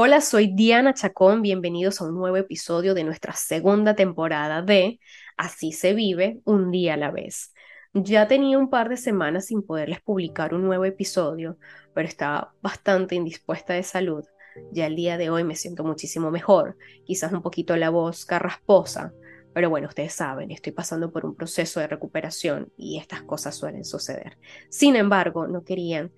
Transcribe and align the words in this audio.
Hola, 0.00 0.20
soy 0.20 0.54
Diana 0.54 0.94
Chacón. 0.94 1.42
Bienvenidos 1.42 2.00
a 2.00 2.04
un 2.04 2.14
nuevo 2.14 2.36
episodio 2.36 2.94
de 2.94 3.02
nuestra 3.02 3.32
segunda 3.32 3.96
temporada 3.96 4.62
de 4.62 5.00
Así 5.36 5.72
se 5.72 5.92
vive 5.92 6.38
un 6.44 6.70
día 6.70 6.94
a 6.94 6.96
la 6.96 7.10
vez. 7.10 7.52
Ya 7.94 8.28
tenía 8.28 8.58
un 8.58 8.70
par 8.70 8.90
de 8.90 8.96
semanas 8.96 9.46
sin 9.46 9.60
poderles 9.60 10.00
publicar 10.00 10.54
un 10.54 10.62
nuevo 10.62 10.84
episodio, 10.84 11.58
pero 11.94 12.06
estaba 12.06 12.54
bastante 12.62 13.16
indispuesta 13.16 13.74
de 13.74 13.82
salud. 13.82 14.24
Ya 14.70 14.86
el 14.86 14.94
día 14.94 15.18
de 15.18 15.30
hoy 15.30 15.42
me 15.42 15.56
siento 15.56 15.82
muchísimo 15.82 16.30
mejor, 16.30 16.76
quizás 17.04 17.32
un 17.32 17.42
poquito 17.42 17.76
la 17.76 17.90
voz 17.90 18.24
carrasposa, 18.24 19.12
pero 19.52 19.68
bueno, 19.68 19.88
ustedes 19.88 20.12
saben, 20.12 20.52
estoy 20.52 20.70
pasando 20.70 21.10
por 21.10 21.26
un 21.26 21.34
proceso 21.34 21.80
de 21.80 21.88
recuperación 21.88 22.72
y 22.76 22.98
estas 22.98 23.22
cosas 23.22 23.56
suelen 23.56 23.84
suceder. 23.84 24.38
Sin 24.68 24.94
embargo, 24.94 25.48
no 25.48 25.64
querían 25.64 26.12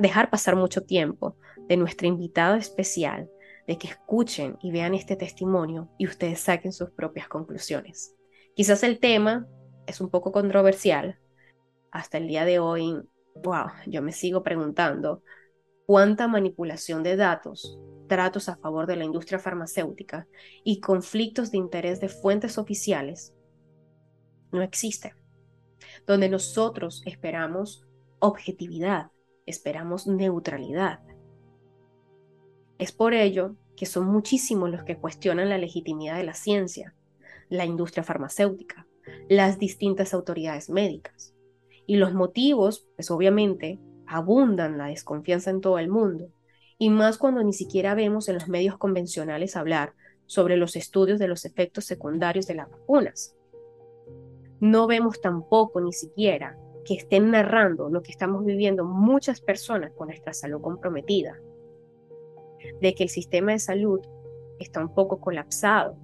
dejar 0.00 0.28
pasar 0.28 0.56
mucho 0.56 0.82
tiempo 0.82 1.36
de 1.68 1.76
nuestra 1.76 2.06
invitada 2.06 2.56
especial, 2.56 3.30
de 3.66 3.78
que 3.78 3.88
escuchen 3.88 4.56
y 4.62 4.70
vean 4.70 4.94
este 4.94 5.16
testimonio 5.16 5.90
y 5.98 6.06
ustedes 6.06 6.40
saquen 6.40 6.72
sus 6.72 6.90
propias 6.90 7.28
conclusiones. 7.28 8.14
Quizás 8.54 8.82
el 8.82 8.98
tema 9.00 9.46
es 9.86 10.00
un 10.00 10.10
poco 10.10 10.32
controversial. 10.32 11.18
Hasta 11.90 12.18
el 12.18 12.28
día 12.28 12.44
de 12.44 12.58
hoy, 12.58 13.02
wow, 13.42 13.66
yo 13.86 14.02
me 14.02 14.12
sigo 14.12 14.42
preguntando 14.42 15.22
cuánta 15.86 16.28
manipulación 16.28 17.02
de 17.02 17.16
datos, 17.16 17.78
tratos 18.08 18.48
a 18.48 18.56
favor 18.56 18.86
de 18.86 18.96
la 18.96 19.04
industria 19.04 19.38
farmacéutica 19.38 20.26
y 20.64 20.80
conflictos 20.80 21.50
de 21.50 21.58
interés 21.58 22.00
de 22.00 22.08
fuentes 22.08 22.58
oficiales 22.58 23.36
no 24.52 24.62
existe. 24.62 25.14
Donde 26.06 26.28
nosotros 26.28 27.02
esperamos 27.04 27.86
objetividad, 28.18 29.10
esperamos 29.44 30.06
neutralidad. 30.06 31.00
Es 32.78 32.92
por 32.92 33.14
ello 33.14 33.56
que 33.76 33.86
son 33.86 34.06
muchísimos 34.06 34.70
los 34.70 34.84
que 34.84 34.96
cuestionan 34.96 35.48
la 35.48 35.58
legitimidad 35.58 36.16
de 36.16 36.24
la 36.24 36.34
ciencia, 36.34 36.94
la 37.48 37.64
industria 37.64 38.04
farmacéutica, 38.04 38.86
las 39.28 39.58
distintas 39.58 40.14
autoridades 40.14 40.68
médicas. 40.68 41.34
Y 41.86 41.96
los 41.96 42.12
motivos, 42.14 42.86
pues 42.96 43.10
obviamente, 43.10 43.78
abundan 44.06 44.78
la 44.78 44.86
desconfianza 44.86 45.50
en 45.50 45.60
todo 45.60 45.78
el 45.78 45.88
mundo, 45.88 46.30
y 46.78 46.90
más 46.90 47.16
cuando 47.16 47.42
ni 47.42 47.52
siquiera 47.52 47.94
vemos 47.94 48.28
en 48.28 48.34
los 48.34 48.48
medios 48.48 48.76
convencionales 48.76 49.56
hablar 49.56 49.94
sobre 50.26 50.56
los 50.56 50.76
estudios 50.76 51.18
de 51.18 51.28
los 51.28 51.44
efectos 51.44 51.84
secundarios 51.84 52.46
de 52.46 52.56
las 52.56 52.70
vacunas. 52.70 53.34
No 54.60 54.86
vemos 54.86 55.20
tampoco 55.20 55.80
ni 55.80 55.92
siquiera 55.92 56.58
que 56.84 56.94
estén 56.94 57.30
narrando 57.30 57.88
lo 57.88 58.02
que 58.02 58.10
estamos 58.10 58.44
viviendo 58.44 58.84
muchas 58.84 59.40
personas 59.40 59.92
con 59.92 60.08
nuestra 60.08 60.32
salud 60.32 60.60
comprometida, 60.60 61.38
de 62.80 62.94
que 62.94 63.04
el 63.04 63.08
sistema 63.08 63.52
de 63.52 63.58
salud 63.58 64.00
está 64.58 64.80
un 64.80 64.94
poco 64.94 65.20
colapsado, 65.20 65.96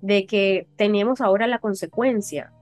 de 0.00 0.26
que 0.26 0.68
tenemos 0.76 1.20
ahora 1.20 1.46
la 1.46 1.58
consecuencia 1.58 2.52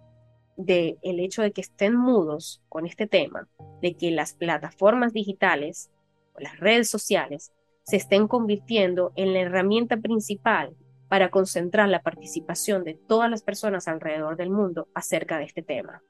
del 0.56 0.98
el 1.02 1.20
hecho 1.20 1.42
de 1.42 1.52
que 1.52 1.62
estén 1.62 1.96
mudos 1.96 2.62
con 2.68 2.86
este 2.86 3.06
tema, 3.06 3.48
de 3.80 3.94
que 3.94 4.10
las 4.10 4.34
plataformas 4.34 5.12
digitales 5.12 5.90
o 6.34 6.40
las 6.40 6.58
redes 6.60 6.88
sociales 6.90 7.52
se 7.82 7.96
estén 7.96 8.28
convirtiendo 8.28 9.12
en 9.16 9.32
la 9.32 9.40
herramienta 9.40 9.96
principal 9.96 10.76
para 11.08 11.30
concentrar 11.30 11.88
la 11.88 12.02
participación 12.02 12.84
de 12.84 12.94
todas 12.94 13.28
las 13.28 13.42
personas 13.42 13.88
alrededor 13.88 14.36
del 14.36 14.50
mundo 14.50 14.88
acerca 14.94 15.38
de 15.38 15.44
este 15.44 15.62
tema. 15.62 16.02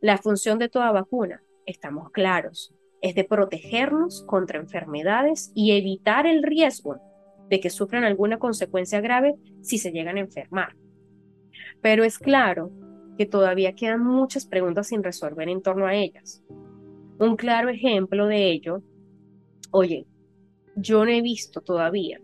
La 0.00 0.16
función 0.16 0.58
de 0.58 0.70
toda 0.70 0.90
vacuna, 0.92 1.42
estamos 1.66 2.10
claros, 2.10 2.72
es 3.00 3.14
de 3.14 3.24
protegernos 3.24 4.24
contra 4.26 4.58
enfermedades 4.58 5.52
y 5.54 5.72
evitar 5.72 6.26
el 6.26 6.42
riesgo 6.42 6.98
de 7.48 7.60
que 7.60 7.70
sufran 7.70 8.04
alguna 8.04 8.38
consecuencia 8.38 9.00
grave 9.00 9.34
si 9.62 9.78
se 9.78 9.90
llegan 9.90 10.16
a 10.16 10.20
enfermar. 10.20 10.76
Pero 11.80 12.04
es 12.04 12.18
claro 12.18 12.70
que 13.16 13.26
todavía 13.26 13.74
quedan 13.74 14.04
muchas 14.04 14.46
preguntas 14.46 14.88
sin 14.88 15.02
resolver 15.02 15.48
en 15.48 15.62
torno 15.62 15.86
a 15.86 15.94
ellas. 15.94 16.42
Un 17.18 17.36
claro 17.36 17.68
ejemplo 17.68 18.26
de 18.26 18.50
ello, 18.50 18.82
oye, 19.70 20.06
yo 20.76 21.04
no 21.04 21.10
he 21.10 21.20
visto 21.20 21.60
todavía 21.60 22.20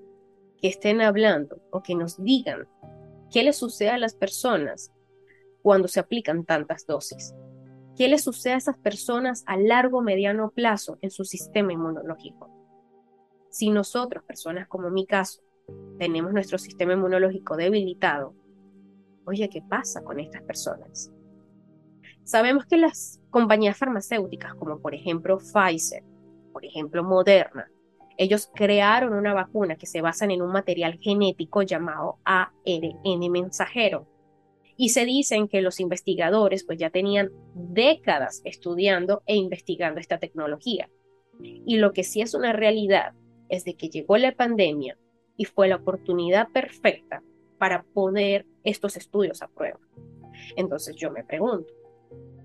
que 0.60 0.68
estén 0.68 1.00
hablando 1.00 1.60
o 1.70 1.82
que 1.82 1.94
nos 1.94 2.22
digan 2.22 2.68
qué 3.30 3.42
le 3.42 3.52
sucede 3.52 3.90
a 3.90 3.98
las 3.98 4.14
personas 4.14 4.92
cuando 5.62 5.88
se 5.88 6.00
aplican 6.00 6.44
tantas 6.44 6.86
dosis. 6.86 7.34
¿Qué 7.96 8.08
le 8.08 8.18
sucede 8.18 8.54
a 8.54 8.58
esas 8.58 8.76
personas 8.76 9.42
a 9.46 9.56
largo 9.56 10.02
mediano 10.02 10.50
plazo 10.50 10.98
en 11.00 11.10
su 11.10 11.24
sistema 11.24 11.72
inmunológico? 11.72 12.50
Si 13.48 13.70
nosotros, 13.70 14.22
personas 14.24 14.68
como 14.68 14.90
mi 14.90 15.06
caso, 15.06 15.40
tenemos 15.98 16.32
nuestro 16.34 16.58
sistema 16.58 16.92
inmunológico 16.92 17.56
debilitado, 17.56 18.34
oye, 19.24 19.48
¿qué 19.48 19.62
pasa 19.62 20.04
con 20.04 20.20
estas 20.20 20.42
personas? 20.42 21.10
Sabemos 22.22 22.66
que 22.66 22.76
las 22.76 23.20
compañías 23.30 23.78
farmacéuticas, 23.78 24.54
como 24.56 24.78
por 24.78 24.94
ejemplo 24.94 25.38
Pfizer, 25.38 26.04
por 26.52 26.64
ejemplo 26.66 27.02
Moderna, 27.02 27.70
ellos 28.18 28.50
crearon 28.54 29.14
una 29.14 29.32
vacuna 29.32 29.76
que 29.76 29.86
se 29.86 30.02
basa 30.02 30.26
en 30.26 30.42
un 30.42 30.52
material 30.52 30.98
genético 31.00 31.62
llamado 31.62 32.18
ARN 32.24 33.30
mensajero, 33.30 34.06
y 34.76 34.90
se 34.90 35.04
dicen 35.04 35.48
que 35.48 35.62
los 35.62 35.80
investigadores 35.80 36.64
pues 36.64 36.78
ya 36.78 36.90
tenían 36.90 37.30
décadas 37.54 38.42
estudiando 38.44 39.22
e 39.26 39.36
investigando 39.36 40.00
esta 40.00 40.18
tecnología. 40.18 40.90
Y 41.40 41.76
lo 41.76 41.92
que 41.92 42.04
sí 42.04 42.20
es 42.20 42.34
una 42.34 42.52
realidad 42.52 43.12
es 43.48 43.64
de 43.64 43.74
que 43.74 43.88
llegó 43.88 44.16
la 44.16 44.32
pandemia 44.32 44.98
y 45.36 45.44
fue 45.44 45.68
la 45.68 45.76
oportunidad 45.76 46.48
perfecta 46.48 47.22
para 47.58 47.84
poner 47.94 48.46
estos 48.64 48.96
estudios 48.96 49.42
a 49.42 49.48
prueba. 49.48 49.78
Entonces 50.56 50.94
yo 50.96 51.10
me 51.10 51.24
pregunto, 51.24 51.72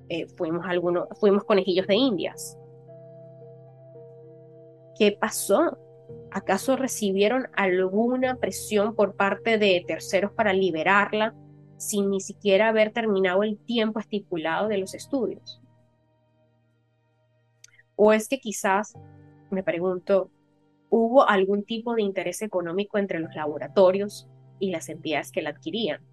eh, 0.09 0.27
fuimos 0.37 0.65
algunos, 0.65 1.07
fuimos 1.19 1.43
conejillos 1.43 1.87
de 1.87 1.95
indias. 1.95 2.57
¿Qué 4.97 5.17
pasó? 5.19 5.77
¿Acaso 6.31 6.77
recibieron 6.77 7.47
alguna 7.53 8.35
presión 8.35 8.95
por 8.95 9.15
parte 9.15 9.57
de 9.57 9.83
terceros 9.85 10.31
para 10.31 10.53
liberarla 10.53 11.35
sin 11.81 12.11
ni 12.11 12.21
siquiera 12.21 12.67
haber 12.67 12.93
terminado 12.93 13.41
el 13.41 13.57
tiempo 13.57 13.99
estipulado 13.99 14.67
de 14.67 14.77
los 14.77 14.93
estudios? 14.93 15.59
¿O 17.95 18.13
es 18.13 18.27
que 18.27 18.39
quizás, 18.39 18.93
me 19.49 19.63
pregunto, 19.63 20.29
hubo 20.91 21.27
algún 21.27 21.63
tipo 21.63 21.95
de 21.95 22.03
interés 22.03 22.43
económico 22.43 22.99
entre 22.99 23.19
los 23.19 23.33
laboratorios 23.33 24.27
y 24.59 24.69
las 24.69 24.89
entidades 24.89 25.31
que 25.31 25.41
la 25.41 25.49
adquirían? 25.49 26.05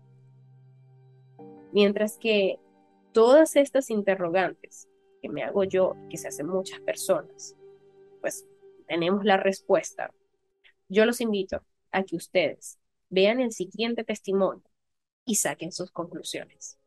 Mientras 1.72 2.16
que 2.16 2.58
todas 3.12 3.54
estas 3.54 3.90
interrogantes 3.90 4.88
que 5.20 5.28
me 5.28 5.42
hago 5.42 5.64
yo, 5.64 5.96
que 6.08 6.16
se 6.16 6.28
hacen 6.28 6.48
muchas 6.48 6.80
personas, 6.80 7.54
pues 8.22 8.46
tenemos 8.86 9.22
la 9.22 9.36
respuesta. 9.36 10.14
Yo 10.88 11.04
los 11.04 11.20
invito 11.20 11.60
a 11.92 12.04
que 12.04 12.16
ustedes 12.16 12.78
vean 13.10 13.40
el 13.40 13.52
siguiente 13.52 14.02
testimonio 14.02 14.62
y 15.28 15.34
saquen 15.34 15.70
sus 15.70 15.90
conclusiones. 15.92 16.78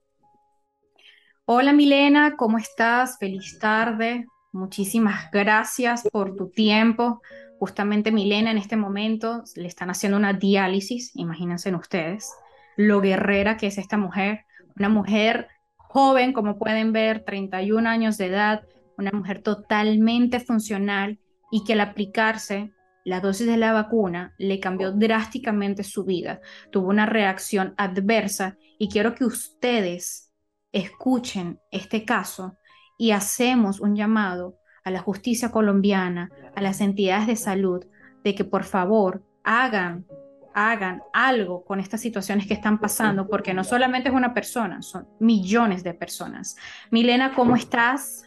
Hola 1.46 1.74
Milena, 1.74 2.36
¿cómo 2.36 2.58
estás? 2.58 3.18
Feliz 3.20 3.60
tarde. 3.60 4.26
Muchísimas 4.52 5.30
gracias 5.32 6.04
por 6.12 6.36
tu 6.36 6.50
tiempo. 6.50 7.22
Justamente 7.60 8.12
Milena 8.12 8.50
en 8.50 8.58
este 8.58 8.76
momento 8.76 9.44
le 9.56 9.68
están 9.68 9.92
haciendo 9.92 10.18
una 10.18 10.34
diálisis, 10.34 11.16
imagínense 11.16 11.74
ustedes, 11.76 12.34
lo 12.76 13.00
guerrera 13.00 13.58
que 13.58 13.68
es 13.68 13.78
esta 13.78 13.98
mujer, 13.98 14.46
una 14.76 14.90
mujer 14.90 15.48
joven, 15.76 16.34
como 16.34 16.58
pueden 16.58 16.94
ver, 16.94 17.24
31 17.24 17.88
años 17.88 18.18
de 18.18 18.26
edad, 18.26 18.64
una 18.98 19.12
mujer 19.12 19.44
totalmente 19.44 20.40
funcional 20.40 21.20
y 21.52 21.64
que 21.64 21.74
al 21.74 21.82
aplicarse 21.82 22.72
la 23.04 23.20
dosis 23.20 23.48
de 23.48 23.58
la 23.58 23.74
vacuna 23.74 24.34
le 24.38 24.60
cambió 24.60 24.92
drásticamente 24.92 25.84
su 25.84 26.04
vida, 26.04 26.42
tuvo 26.72 26.90
una 26.90 27.06
reacción 27.06 27.74
adversa 27.78 28.58
y 28.78 28.90
quiero 28.90 29.16
que 29.16 29.26
ustedes 29.26 30.32
escuchen 30.72 31.60
este 31.72 32.06
caso 32.06 32.58
y 32.98 33.12
hacemos 33.12 33.80
un 33.80 33.96
llamado 33.96 34.58
a 34.84 34.92
la 34.92 35.00
justicia 35.00 35.52
colombiana, 35.52 36.30
a 36.56 36.62
las 36.62 36.82
entidades 36.82 37.28
de 37.28 37.36
salud, 37.36 37.86
de 38.24 38.36
que 38.36 38.44
por 38.44 38.64
favor 38.64 39.24
hagan, 39.44 40.06
hagan 40.54 41.02
algo 41.14 41.64
con 41.64 41.80
estas 41.80 42.02
situaciones 42.02 42.48
que 42.48 42.54
están 42.54 42.80
pasando, 42.80 43.28
porque 43.28 43.54
no 43.54 43.64
solamente 43.64 44.10
es 44.10 44.16
una 44.16 44.34
persona, 44.34 44.82
son 44.82 45.08
millones 45.20 45.84
de 45.84 45.94
personas. 45.94 46.56
Milena, 46.92 47.34
¿cómo 47.34 47.56
estás? 47.56 48.24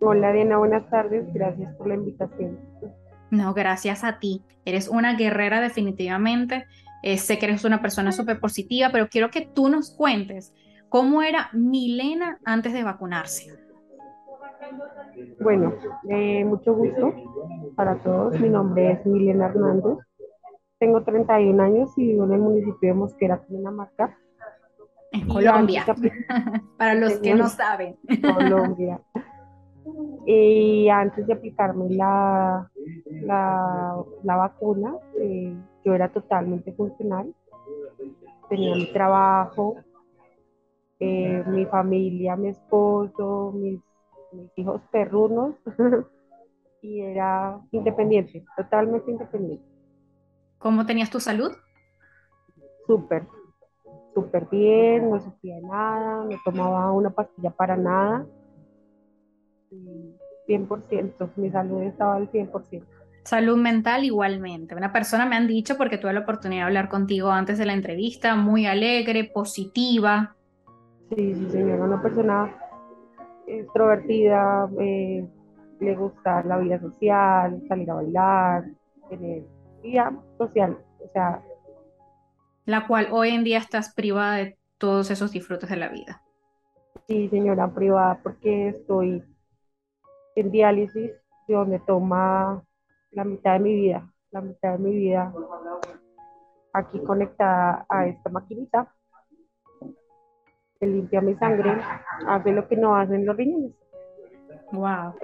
Hola 0.00 0.32
Diana, 0.32 0.58
buenas 0.58 0.88
tardes, 0.90 1.24
gracias 1.32 1.74
por 1.74 1.88
la 1.88 1.94
invitación. 1.94 2.58
No, 3.30 3.54
gracias 3.54 4.04
a 4.04 4.18
ti. 4.18 4.42
Eres 4.64 4.88
una 4.88 5.14
guerrera 5.16 5.60
definitivamente. 5.60 6.66
Eh, 7.02 7.18
sé 7.18 7.38
que 7.38 7.46
eres 7.46 7.64
una 7.64 7.80
persona 7.80 8.12
súper 8.12 8.40
positiva, 8.40 8.88
pero 8.90 9.08
quiero 9.08 9.30
que 9.30 9.42
tú 9.42 9.68
nos 9.68 9.90
cuentes 9.90 10.52
cómo 10.88 11.22
era 11.22 11.50
Milena 11.52 12.38
antes 12.44 12.72
de 12.72 12.82
vacunarse. 12.82 13.52
Bueno, 15.40 15.74
eh, 16.08 16.44
mucho 16.44 16.74
gusto 16.74 17.14
para 17.76 17.96
todos. 17.96 18.38
Mi 18.40 18.48
nombre 18.48 18.92
es 18.92 19.06
Milena 19.06 19.46
Hernández. 19.46 19.98
Tengo 20.78 21.02
31 21.02 21.62
años 21.62 21.90
y 21.96 22.06
vivo 22.06 22.24
en 22.24 22.32
el 22.32 22.40
municipio 22.40 22.88
de 22.88 22.94
Mosquera, 22.94 23.38
Cundinamarca. 23.38 24.16
En 25.10 25.26
Colombia, 25.26 25.86
para 26.78 26.94
los 26.94 27.14
que 27.14 27.34
no 27.34 27.48
saben. 27.48 27.96
Colombia. 28.20 29.00
Y 30.26 30.88
antes 30.88 31.26
de 31.26 31.32
aplicarme 31.32 31.90
la, 31.90 32.70
la, 33.22 33.96
la 34.22 34.36
vacuna, 34.36 34.94
eh, 35.18 35.54
yo 35.84 35.94
era 35.94 36.08
totalmente 36.12 36.72
funcional. 36.72 37.34
Tenía 38.48 38.74
mi 38.74 38.92
trabajo, 38.92 39.76
eh, 41.00 41.44
mi 41.46 41.64
familia, 41.66 42.36
mi 42.36 42.48
esposo, 42.48 43.52
mis, 43.54 43.80
mis 44.32 44.50
hijos 44.56 44.80
perrunos, 44.90 45.54
y 46.82 47.00
era 47.00 47.60
independiente, 47.70 48.44
totalmente 48.56 49.10
independiente. 49.10 49.64
¿Cómo 50.58 50.84
tenías 50.86 51.10
tu 51.10 51.20
salud? 51.20 51.52
Súper, 52.86 53.26
súper 54.14 54.46
bien, 54.50 55.10
no 55.10 55.20
sufría 55.20 55.60
nada, 55.60 56.24
no 56.24 56.36
tomaba 56.44 56.90
una 56.92 57.10
pastilla 57.10 57.50
para 57.50 57.76
nada. 57.76 58.26
Y 59.70 60.14
100%, 60.46 61.30
mi 61.36 61.50
salud 61.50 61.82
estaba 61.82 62.16
al 62.16 62.30
100%. 62.30 62.82
Salud 63.24 63.58
mental 63.58 64.04
igualmente. 64.04 64.74
Una 64.74 64.92
persona 64.92 65.26
me 65.26 65.36
han 65.36 65.46
dicho, 65.46 65.76
porque 65.76 65.98
tuve 65.98 66.14
la 66.14 66.20
oportunidad 66.20 66.62
de 66.62 66.66
hablar 66.66 66.88
contigo 66.88 67.30
antes 67.30 67.58
de 67.58 67.66
la 67.66 67.74
entrevista, 67.74 68.36
muy 68.36 68.66
alegre, 68.66 69.24
positiva. 69.24 70.34
Sí, 71.10 71.34
sí, 71.34 71.50
señora, 71.50 71.84
una 71.84 72.00
persona 72.00 72.54
extrovertida, 73.46 74.68
eh, 74.80 75.26
le 75.80 75.96
gusta 75.96 76.42
la 76.44 76.58
vida 76.58 76.80
social, 76.80 77.62
salir 77.68 77.90
a 77.90 77.94
bailar, 77.94 78.64
tener 79.10 79.42
vida 79.82 80.12
social. 80.38 80.78
O 81.04 81.08
sea, 81.12 81.42
la 82.64 82.86
cual 82.86 83.08
hoy 83.12 83.30
en 83.30 83.44
día 83.44 83.58
estás 83.58 83.94
privada 83.94 84.36
de 84.36 84.58
todos 84.76 85.10
esos 85.10 85.32
disfrutes 85.32 85.70
de 85.70 85.76
la 85.76 85.88
vida. 85.88 86.22
sí, 87.06 87.28
señora, 87.28 87.72
privada, 87.74 88.20
porque 88.22 88.68
estoy 88.68 89.22
en 90.40 90.50
diálisis, 90.50 91.12
de 91.46 91.54
donde 91.54 91.78
toma 91.80 92.62
la 93.10 93.24
mitad 93.24 93.54
de 93.54 93.60
mi 93.60 93.74
vida, 93.74 94.10
la 94.30 94.40
mitad 94.40 94.72
de 94.72 94.78
mi 94.78 94.92
vida 94.92 95.32
aquí 96.72 96.98
conectada 97.00 97.86
a 97.88 98.06
esta 98.06 98.30
maquinita 98.30 98.92
que 100.78 100.86
limpia 100.86 101.20
mi 101.20 101.34
sangre, 101.34 101.76
hace 102.26 102.52
lo 102.52 102.68
que 102.68 102.76
no 102.76 102.94
hacen 102.94 103.26
los 103.26 103.36
riñones. 103.36 103.72
Wow. 104.72 105.14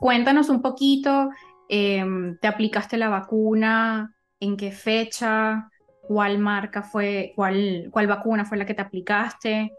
Cuéntanos 0.00 0.48
un 0.48 0.62
poquito, 0.62 1.30
em, 1.68 2.38
¿te 2.38 2.48
aplicaste 2.48 2.96
la 2.96 3.10
vacuna? 3.10 4.14
¿En 4.40 4.56
qué 4.56 4.70
fecha? 4.70 5.68
¿Cuál 6.02 6.38
marca 6.38 6.82
fue, 6.82 7.32
cuál, 7.36 7.88
cuál 7.92 8.06
vacuna 8.06 8.44
fue 8.44 8.56
la 8.56 8.64
que 8.64 8.74
te 8.74 8.82
aplicaste? 8.82 9.72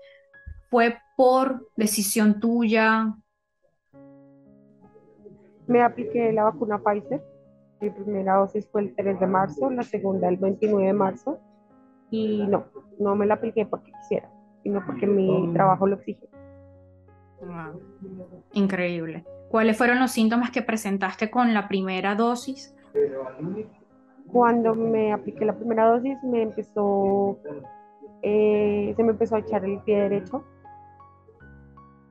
¿Fue 0.69 0.97
por 1.17 1.69
decisión 1.75 2.39
tuya? 2.39 3.13
Me 5.67 5.81
apliqué 5.81 6.31
la 6.33 6.43
vacuna 6.45 6.79
Pfizer. 6.79 7.21
Mi 7.81 7.89
primera 7.89 8.35
dosis 8.35 8.67
fue 8.69 8.81
el 8.81 8.95
3 8.95 9.19
de 9.19 9.27
marzo, 9.27 9.69
la 9.69 9.83
segunda 9.83 10.29
el 10.29 10.37
29 10.37 10.87
de 10.87 10.93
marzo. 10.93 11.39
Y 12.09 12.45
no, 12.47 12.65
no 12.99 13.15
me 13.15 13.25
la 13.25 13.35
apliqué 13.35 13.65
porque 13.65 13.91
quisiera, 13.91 14.29
sino 14.61 14.85
porque 14.85 15.07
mi 15.07 15.51
trabajo 15.53 15.87
lo 15.87 15.95
exige. 15.95 16.29
Wow. 17.41 17.81
Increíble. 18.53 19.25
¿Cuáles 19.49 19.77
fueron 19.77 19.99
los 19.99 20.11
síntomas 20.11 20.49
que 20.49 20.61
presentaste 20.61 21.29
con 21.29 21.53
la 21.53 21.67
primera 21.67 22.15
dosis? 22.15 22.75
Cuando 24.31 24.73
me 24.73 25.13
apliqué 25.13 25.45
la 25.45 25.55
primera 25.55 25.85
dosis, 25.85 26.17
me 26.23 26.41
empezó, 26.41 27.37
eh, 28.23 28.93
se 28.95 29.03
me 29.03 29.11
empezó 29.11 29.35
a 29.35 29.39
echar 29.39 29.63
el 29.63 29.79
pie 29.81 30.01
derecho. 30.01 30.43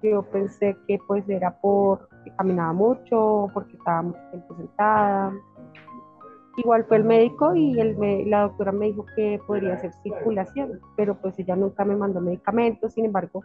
Yo 0.03 0.23
pensé 0.23 0.77
que 0.87 0.99
pues 1.07 1.29
era 1.29 1.57
porque 1.61 2.33
caminaba 2.37 2.73
mucho, 2.73 3.49
porque 3.55 3.77
estaba 3.77 4.03
mucho 4.03 4.19
tiempo 4.31 4.57
sentada. 4.57 5.33
Igual 6.57 6.85
fue 6.85 6.99
el 6.99 7.05
médico 7.05 7.55
y 7.55 7.81
el 7.81 7.97
la 8.29 8.43
doctora 8.43 8.73
me 8.73 8.87
dijo 8.87 9.07
que 9.17 9.41
podría 9.47 9.79
ser 9.79 9.93
circulación, 10.03 10.81
pero 10.97 11.15
pues 11.15 11.39
ella 11.39 11.57
nunca 11.57 11.85
me 11.85 11.97
mandó 11.97 12.21
medicamentos. 12.21 12.93
Sin 12.95 13.07
embargo, 13.07 13.43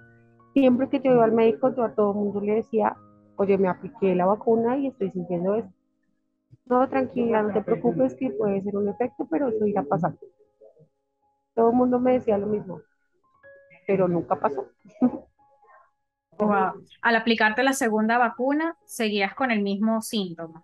siempre 0.53 0.89
que 0.89 0.99
yo 0.99 1.13
iba 1.13 1.23
al 1.23 1.31
médico, 1.31 1.73
yo 1.73 1.83
a 1.83 1.93
todo 1.93 2.11
el 2.11 2.17
mundo 2.17 2.41
le 2.41 2.55
decía, 2.55 2.97
oye, 3.37 3.57
me 3.57 3.69
apliqué 3.69 4.15
la 4.15 4.25
vacuna 4.25 4.77
y 4.77 4.87
estoy 4.87 5.11
sintiendo 5.11 5.55
esto. 5.55 5.71
No, 6.65 6.87
tranquila, 6.89 7.43
no 7.43 7.53
te 7.53 7.61
preocupes 7.61 8.15
que 8.15 8.31
puede 8.31 8.61
ser 8.61 8.75
un 8.75 8.89
efecto, 8.89 9.25
pero 9.29 9.47
eso 9.47 9.65
irá 9.65 9.83
pasando. 9.83 10.19
Todo 11.53 11.69
el 11.69 11.75
mundo 11.75 11.99
me 11.99 12.13
decía 12.13 12.37
lo 12.37 12.47
mismo, 12.47 12.81
pero 13.85 14.07
nunca 14.07 14.35
pasó. 14.35 14.65
Wow. 16.39 16.83
Al 17.01 17.15
aplicarte 17.15 17.63
la 17.63 17.73
segunda 17.73 18.17
vacuna, 18.17 18.77
seguías 18.85 19.33
con 19.33 19.51
el 19.51 19.61
mismo 19.61 20.01
síntoma, 20.01 20.63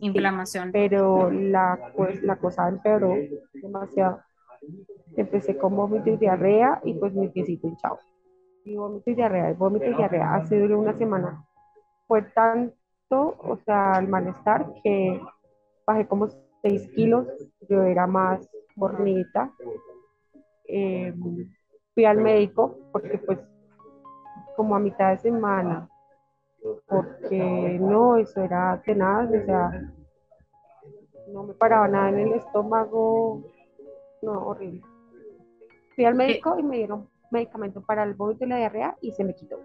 inflamación. 0.00 0.70
Pero 0.72 1.30
la, 1.30 1.92
pues, 1.94 2.22
la 2.22 2.36
cosa 2.36 2.68
empeoró 2.68 3.14
demasiado. 3.52 4.20
Empecé 5.16 5.56
con 5.58 5.76
vómito 5.76 6.10
y 6.10 6.16
diarrea 6.16 6.80
y 6.84 6.94
pues 6.94 7.12
mi 7.12 7.28
piecito 7.28 7.66
hinchado. 7.66 7.98
Y 8.64 8.76
vómito 8.76 9.10
y 9.10 9.14
diarrea, 9.14 9.50
y 9.50 9.54
vómito 9.54 9.86
y 9.86 9.94
diarrea. 9.94 10.34
Hace 10.34 10.58
duró 10.58 10.78
una 10.78 10.96
semana. 10.96 11.44
Fue 12.06 12.22
tanto, 12.22 12.74
o 13.10 13.58
sea, 13.64 13.98
el 13.98 14.08
malestar 14.08 14.72
que 14.82 15.20
bajé 15.86 16.06
como 16.06 16.28
6 16.62 16.90
kilos. 16.94 17.26
Yo 17.68 17.82
era 17.82 18.06
más 18.06 18.48
gordita. 18.76 19.50
Eh, 20.66 21.12
fui 21.94 22.04
al 22.06 22.18
médico 22.18 22.78
porque 22.92 23.18
pues 23.18 23.38
como 24.56 24.76
a 24.76 24.80
mitad 24.80 25.10
de 25.10 25.18
semana, 25.18 25.88
porque 26.86 27.78
no, 27.80 28.16
eso 28.16 28.42
era 28.42 28.80
tenaz, 28.84 29.30
o 29.30 29.44
sea, 29.44 29.92
no 31.28 31.44
me 31.44 31.54
paraba 31.54 31.88
nada 31.88 32.10
en 32.10 32.18
el 32.18 32.32
estómago, 32.34 33.42
no, 34.22 34.32
horrible. 34.46 34.82
Fui 35.94 36.04
al 36.04 36.14
médico 36.14 36.58
y 36.58 36.62
me 36.62 36.76
dieron 36.76 37.08
medicamento 37.30 37.80
para 37.82 38.04
el 38.04 38.14
vómito 38.14 38.44
y 38.44 38.48
la 38.48 38.56
diarrea 38.56 38.96
y 39.00 39.10
se 39.12 39.24
me 39.24 39.34
quitó. 39.34 39.58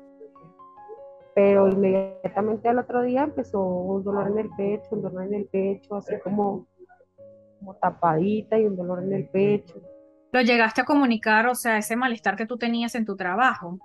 Pero 1.35 1.67
inmediatamente 1.67 2.67
al 2.67 2.79
otro 2.79 3.03
día 3.03 3.23
empezó 3.23 3.62
un 3.62 4.03
dolor 4.03 4.27
en 4.27 4.39
el 4.39 4.50
pecho, 4.57 4.88
un 4.91 5.03
dolor 5.03 5.23
en 5.23 5.35
el 5.35 5.45
pecho, 5.45 5.95
así 5.95 6.17
como, 6.23 6.65
como 7.59 7.75
tapadita 7.75 8.57
y 8.57 8.65
un 8.65 8.75
dolor 8.75 9.03
en 9.03 9.13
el 9.13 9.29
pecho. 9.29 9.75
¿Lo 10.31 10.41
llegaste 10.41 10.81
a 10.81 10.85
comunicar, 10.85 11.47
o 11.47 11.55
sea, 11.55 11.77
ese 11.77 11.95
malestar 11.95 12.35
que 12.35 12.45
tú 12.45 12.57
tenías 12.57 12.95
en 12.95 13.05
tu 13.05 13.15
trabajo? 13.15 13.77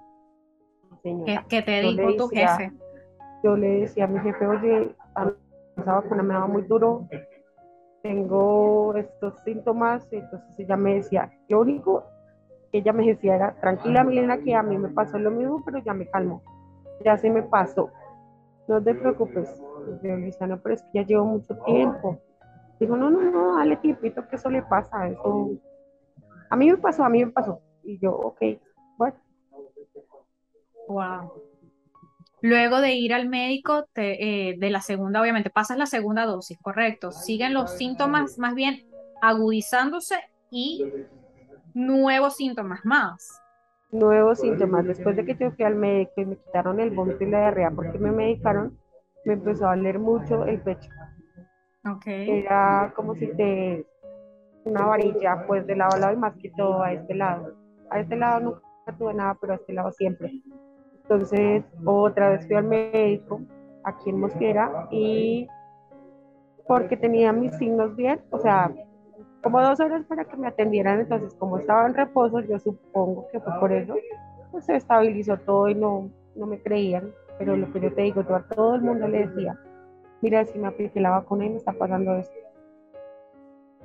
¿Qué, 1.02 1.10
Señora, 1.10 1.44
qué 1.48 1.62
te 1.62 1.82
yo 1.82 1.90
le 1.92 2.02
dijo 2.02 2.16
tu 2.16 2.28
decía- 2.28 2.56
jefe? 2.56 2.72
yo 3.42 3.56
le 3.56 3.68
decía 3.80 4.04
a 4.04 4.08
mi 4.08 4.20
jefe, 4.20 4.46
oye, 4.46 4.94
a 5.14 5.24
mí 5.24 5.32
esa 5.76 5.94
vacuna 5.94 6.22
me 6.22 6.34
daba 6.34 6.46
muy 6.46 6.62
duro, 6.62 7.08
tengo 8.02 8.94
estos 8.96 9.38
síntomas, 9.44 10.06
entonces 10.12 10.58
ella 10.58 10.76
me 10.76 10.94
decía, 10.94 11.30
lo 11.48 11.60
único 11.60 12.04
que 12.70 12.78
ella 12.78 12.92
me 12.92 13.06
decía 13.06 13.36
era, 13.36 13.54
tranquila 13.60 14.04
Milena, 14.04 14.38
que 14.38 14.54
a 14.54 14.62
mí 14.62 14.76
me 14.78 14.88
pasó 14.88 15.18
lo 15.18 15.30
mismo, 15.30 15.62
pero 15.64 15.78
ya 15.78 15.92
me 15.94 16.08
calmó, 16.08 16.42
ya 17.04 17.16
se 17.18 17.30
me 17.30 17.42
pasó, 17.42 17.90
no 18.68 18.82
te 18.82 18.94
preocupes. 18.94 19.60
Y 20.02 20.06
Yo 20.08 20.16
le 20.16 20.26
decía, 20.26 20.46
no, 20.46 20.58
pero 20.60 20.74
es 20.76 20.82
que 20.82 20.88
ya 20.94 21.02
llevo 21.06 21.24
mucho 21.24 21.56
tiempo. 21.64 22.18
Digo, 22.80 22.96
no, 22.96 23.10
no, 23.10 23.20
no, 23.30 23.56
dale 23.56 23.76
tiempito 23.76 24.26
que 24.28 24.36
eso 24.36 24.50
le 24.50 24.62
pasa, 24.62 25.08
eso, 25.08 25.50
a 26.50 26.56
mí 26.56 26.70
me 26.70 26.76
pasó, 26.78 27.04
a 27.04 27.08
mí 27.08 27.24
me 27.24 27.30
pasó. 27.30 27.60
Y 27.84 27.98
yo, 27.98 28.12
ok, 28.14 28.40
bueno, 28.98 29.16
Wow. 30.88 31.32
Luego 32.40 32.80
de 32.80 32.94
ir 32.94 33.14
al 33.14 33.28
médico, 33.28 33.86
te- 33.92 34.50
eh, 34.50 34.56
de 34.58 34.70
la 34.70 34.80
segunda, 34.80 35.20
obviamente, 35.20 35.50
pasas 35.50 35.78
la 35.78 35.86
segunda 35.86 36.26
dosis, 36.26 36.58
correcto. 36.60 37.12
Siguen 37.12 37.54
los 37.54 37.70
síntomas 37.76 38.36
más 38.38 38.54
bien 38.54 38.82
agudizándose 39.20 40.16
y 40.50 40.84
nuevos 41.74 42.36
síntomas 42.36 42.80
más. 42.84 43.38
nuevos 43.92 44.40
síntomas. 44.40 44.86
Después 44.86 45.16
de 45.16 45.24
que 45.26 45.36
yo 45.38 45.50
fui 45.52 45.64
al 45.66 45.74
médico 45.74 46.12
y 46.16 46.24
me 46.24 46.36
quitaron 46.36 46.80
el 46.80 46.90
vómito 46.90 47.24
y 47.24 47.30
la 47.30 47.40
diarrea 47.40 47.70
porque 47.70 47.98
me 47.98 48.10
medicaron, 48.10 48.78
me 49.26 49.34
empezó 49.34 49.66
a 49.68 49.76
doler 49.76 49.98
mucho 49.98 50.46
el 50.46 50.60
pecho. 50.62 50.88
Ok. 51.84 52.06
Era 52.06 52.90
como 52.96 53.14
si 53.14 53.26
te 53.36 53.86
una 54.64 54.86
varilla, 54.86 55.44
pues 55.46 55.66
de 55.66 55.76
lado 55.76 55.94
a 55.94 55.98
lado 55.98 56.12
y 56.14 56.16
más 56.16 56.34
que 56.40 56.50
todo 56.56 56.82
a 56.82 56.92
este 56.94 57.14
lado. 57.14 57.54
A 57.90 58.00
este 58.00 58.16
lado 58.16 58.40
nunca 58.40 58.62
tuve 58.98 59.12
nada, 59.12 59.36
pero 59.38 59.52
a 59.52 59.56
este 59.56 59.74
lado 59.74 59.92
siempre. 59.92 60.40
Entonces, 61.02 61.64
otra 61.84 62.30
vez 62.30 62.46
fui 62.46 62.56
al 62.56 62.64
médico 62.64 63.40
aquí 63.84 64.10
en 64.10 64.20
Mosquera 64.20 64.86
y 64.90 65.46
porque 66.66 66.96
tenía 66.96 67.32
mis 67.32 67.52
signos 67.56 67.94
bien, 67.96 68.20
o 68.30 68.38
sea, 68.38 68.72
como 69.42 69.60
dos 69.60 69.80
horas 69.80 70.04
para 70.04 70.24
que 70.24 70.36
me 70.36 70.46
atendieran, 70.46 71.00
entonces 71.00 71.34
como 71.34 71.58
estaba 71.58 71.86
en 71.86 71.94
reposo, 71.94 72.40
yo 72.40 72.58
supongo 72.60 73.26
que 73.32 73.40
fue 73.40 73.52
por 73.58 73.72
eso, 73.72 73.96
pues 74.52 74.64
se 74.66 74.76
estabilizó 74.76 75.36
todo 75.38 75.68
y 75.68 75.74
no, 75.74 76.10
no 76.36 76.46
me 76.46 76.60
creían, 76.62 77.12
Pero 77.38 77.56
lo 77.56 77.70
que 77.72 77.80
yo 77.80 77.92
te 77.92 78.02
digo, 78.02 78.22
yo 78.22 78.36
a 78.36 78.42
todo 78.46 78.76
el 78.76 78.82
mundo 78.82 79.08
le 79.08 79.26
decía, 79.26 79.58
mira, 80.20 80.44
si 80.44 80.58
me 80.58 80.68
apliqué 80.68 81.00
la 81.00 81.10
vacuna 81.10 81.46
y 81.46 81.50
me 81.50 81.56
está 81.56 81.72
pasando 81.72 82.14
esto. 82.14 82.34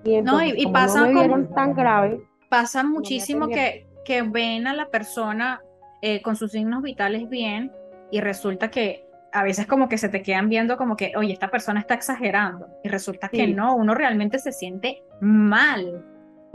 Y 0.04 0.22
No, 0.22 0.42
y, 0.44 0.50
entonces, 0.52 0.58
y 0.58 0.66
no 0.66 0.72
me 0.72 1.08
como- 1.08 1.20
vieron 1.20 1.50
tan 1.56 1.74
grave, 1.74 2.22
Pasa 2.50 2.84
me 2.84 2.90
muchísimo 2.90 3.48
que, 3.48 3.88
que 4.06 4.22
ven 4.22 4.68
a 4.68 4.74
la 4.74 4.88
persona 4.90 5.62
eh, 6.02 6.22
con 6.22 6.36
sus 6.36 6.52
signos 6.52 6.84
vitales 6.84 7.30
bien 7.30 7.72
y 8.12 8.22
resulta 8.22 8.70
que 8.70 9.08
a 9.34 9.44
veces 9.44 9.68
como 9.68 9.90
que 9.90 9.98
se 9.98 10.10
te 10.10 10.22
quedan 10.22 10.50
viendo 10.50 10.78
como 10.78 10.96
que, 10.96 11.14
oye, 11.18 11.34
esta 11.34 11.50
persona 11.50 11.80
está 11.80 11.94
exagerando 11.94 12.68
y 12.84 12.90
resulta 12.90 13.30
que 13.30 13.48
no, 13.48 13.76
uno 13.76 13.94
realmente 13.94 14.40
se 14.40 14.52
siente 14.52 15.04
mal. 15.22 16.04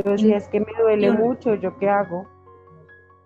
yo 0.05 0.13
decía, 0.13 0.37
es 0.37 0.49
que 0.49 0.61
me 0.61 0.73
duele 0.81 1.13
mucho, 1.13 1.55
¿yo 1.55 1.77
qué 1.79 1.89
hago? 1.89 2.27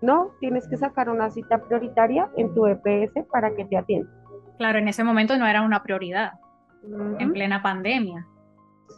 No, 0.02 0.32
tienes 0.40 0.68
que 0.68 0.76
sacar 0.76 1.08
una 1.08 1.30
cita 1.30 1.58
prioritaria 1.58 2.30
en 2.37 2.52
tu 2.54 2.66
EPS 2.66 3.26
para 3.30 3.54
que 3.54 3.64
te 3.64 3.76
atiendan. 3.76 4.12
Claro, 4.58 4.78
en 4.78 4.88
ese 4.88 5.04
momento 5.04 5.37
no 5.37 5.46
era 5.46 5.62
una 5.62 5.82
prioridad, 5.82 6.32
en 7.18 7.32
plena 7.32 7.62
pandemia. 7.62 8.26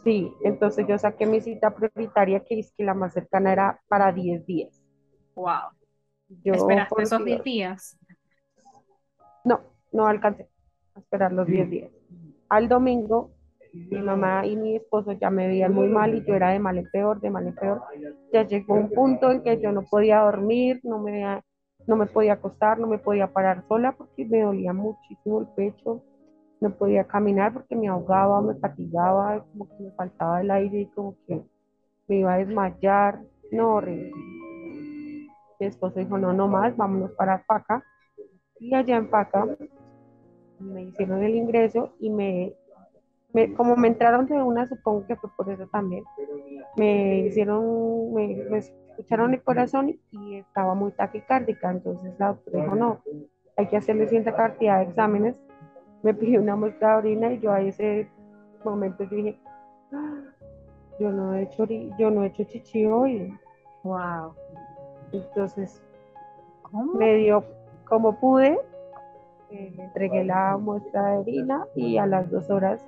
Sí, 0.03 0.31
entonces 0.43 0.85
yo 0.87 0.97
saqué 0.97 1.25
mi 1.25 1.41
cita 1.41 1.73
prioritaria, 1.73 2.41
que 2.41 2.59
es 2.59 2.73
que 2.77 2.83
la 2.83 2.93
más 2.93 3.13
cercana 3.13 3.51
era 3.51 3.81
para 3.87 4.11
10 4.11 4.45
días. 4.45 4.81
Wow. 5.35 5.78
Yo, 6.43 6.53
Esperaste 6.53 6.89
por 6.89 7.03
esos 7.03 7.25
Dios, 7.25 7.43
10 7.43 7.43
días. 7.43 7.97
No, 9.43 9.61
no 9.91 10.05
alcancé 10.05 10.47
a 10.95 10.99
esperar 10.99 11.31
los 11.33 11.47
10 11.47 11.69
días. 11.69 11.91
Al 12.49 12.67
domingo, 12.67 13.31
mi 13.73 13.99
mamá 14.01 14.45
y 14.45 14.55
mi 14.55 14.75
esposo 14.75 15.11
ya 15.13 15.29
me 15.29 15.47
veían 15.47 15.73
muy 15.73 15.87
mal 15.87 16.15
y 16.15 16.23
yo 16.23 16.35
era 16.35 16.51
de 16.51 16.59
mal 16.59 16.77
en 16.77 16.89
peor, 16.91 17.19
de 17.19 17.29
mal 17.29 17.47
en 17.47 17.55
peor. 17.55 17.81
Ya 18.33 18.43
llegó 18.43 18.75
un 18.75 18.89
punto 18.89 19.31
en 19.31 19.41
que 19.41 19.59
yo 19.59 19.71
no 19.71 19.83
podía 19.83 20.21
dormir, 20.21 20.79
no 20.83 20.99
me, 20.99 21.41
no 21.87 21.95
me 21.95 22.05
podía 22.05 22.33
acostar, 22.33 22.79
no 22.79 22.87
me 22.87 22.97
podía 22.97 23.27
parar 23.27 23.63
sola 23.67 23.93
porque 23.93 24.25
me 24.25 24.41
dolía 24.41 24.73
muchísimo 24.73 25.41
el 25.41 25.47
pecho. 25.55 26.03
No 26.61 26.71
podía 26.71 27.05
caminar 27.05 27.53
porque 27.53 27.75
me 27.75 27.87
ahogaba, 27.87 28.41
me 28.41 28.55
fatigaba, 28.55 29.45
como 29.51 29.69
que 29.69 29.83
me 29.83 29.91
faltaba 29.91 30.41
el 30.41 30.51
aire 30.51 30.81
y 30.81 30.85
como 30.87 31.15
que 31.25 31.41
me 32.07 32.15
iba 32.17 32.33
a 32.33 32.37
desmayar. 32.37 33.21
No, 33.51 33.75
horrible. 33.75 34.11
Mi 35.59 35.67
esposo 35.67 35.99
dijo, 35.99 36.17
no, 36.17 36.33
no 36.33 36.47
más, 36.47 36.75
vámonos 36.77 37.11
para 37.11 37.43
Paca. 37.45 37.83
Y 38.59 38.73
allá 38.73 38.97
en 38.97 39.09
Paca 39.09 39.45
me 40.59 40.83
hicieron 40.83 41.23
el 41.23 41.35
ingreso 41.35 41.93
y 41.99 42.09
me, 42.09 42.53
como 43.55 43.75
me 43.75 43.89
entraron 43.89 44.25
de 44.25 44.41
una, 44.41 44.67
supongo 44.67 45.05
que 45.05 45.15
fue 45.15 45.29
por 45.35 45.49
eso 45.49 45.67
también, 45.67 46.03
me 46.75 47.19
hicieron, 47.19 48.13
me, 48.13 48.57
escucharon 48.57 49.33
el 49.33 49.41
corazón 49.41 49.97
y 50.11 50.35
estaba 50.35 50.75
muy 50.75 50.91
taquicárdica, 50.91 51.71
entonces 51.71 52.13
la 52.19 52.29
doctora 52.29 52.63
dijo, 52.63 52.75
no, 52.75 53.01
hay 53.55 53.67
que 53.67 53.77
hacerle 53.77 54.07
cierta 54.07 54.35
cantidad 54.35 54.79
de 54.79 54.89
exámenes, 54.89 55.35
me 56.03 56.13
pidió 56.13 56.41
una 56.41 56.55
muestra 56.55 56.91
de 56.91 56.97
orina 56.97 57.33
y 57.33 57.39
yo 57.39 57.51
a 57.51 57.61
ese 57.61 58.09
momento 58.63 59.05
dije, 59.05 59.39
"Ah, 59.93 60.23
yo 60.99 61.11
no 61.11 61.33
he 61.33 61.43
hecho, 61.43 61.65
yo 61.65 62.11
no 62.11 62.23
he 62.23 62.27
hecho 62.27 62.43
chichi 62.43 62.85
hoy, 62.85 63.33
Wow. 63.83 64.35
Entonces 65.11 65.81
¿Cómo? 66.63 66.93
me 66.93 67.15
dio 67.15 67.43
como 67.87 68.19
pude, 68.19 68.59
eh, 69.49 69.73
le 69.75 69.83
entregué 69.83 70.23
la 70.23 70.57
muestra 70.57 71.11
de 71.11 71.17
orina 71.17 71.65
y 71.75 71.97
a 71.97 72.05
las 72.05 72.29
dos 72.29 72.49
horas 72.49 72.85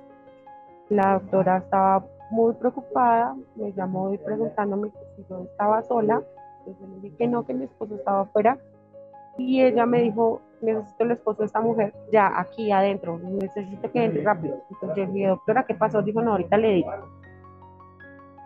la 0.88 1.14
doctora 1.14 1.58
estaba 1.58 2.04
muy 2.30 2.54
preocupada, 2.54 3.34
me 3.56 3.72
llamó 3.72 4.12
y 4.12 4.18
preguntándome 4.18 4.90
si 5.16 5.24
yo 5.28 5.42
estaba 5.42 5.82
sola, 5.82 6.22
entonces 6.60 6.88
le 6.88 7.00
dije 7.00 7.16
que 7.16 7.26
no, 7.26 7.44
que 7.44 7.54
mi 7.54 7.64
esposo 7.64 7.96
estaba 7.96 8.22
afuera 8.22 8.58
y 9.36 9.62
ella 9.62 9.86
me 9.86 10.02
dijo, 10.02 10.40
necesito 10.60 11.04
el 11.04 11.12
esposo 11.12 11.40
de 11.40 11.46
esta 11.46 11.60
mujer 11.60 11.92
ya 12.12 12.32
aquí 12.38 12.70
adentro, 12.70 13.18
necesito 13.18 13.90
que 13.90 14.04
entre 14.04 14.22
rápido. 14.22 14.62
Entonces 14.70 14.96
yo 14.96 15.04
le 15.06 15.12
dije, 15.12 15.26
doctora, 15.28 15.64
¿qué 15.64 15.74
pasó? 15.74 16.02
Dijo, 16.02 16.22
no, 16.22 16.32
ahorita 16.32 16.56
le 16.56 16.72
digo. 16.74 16.90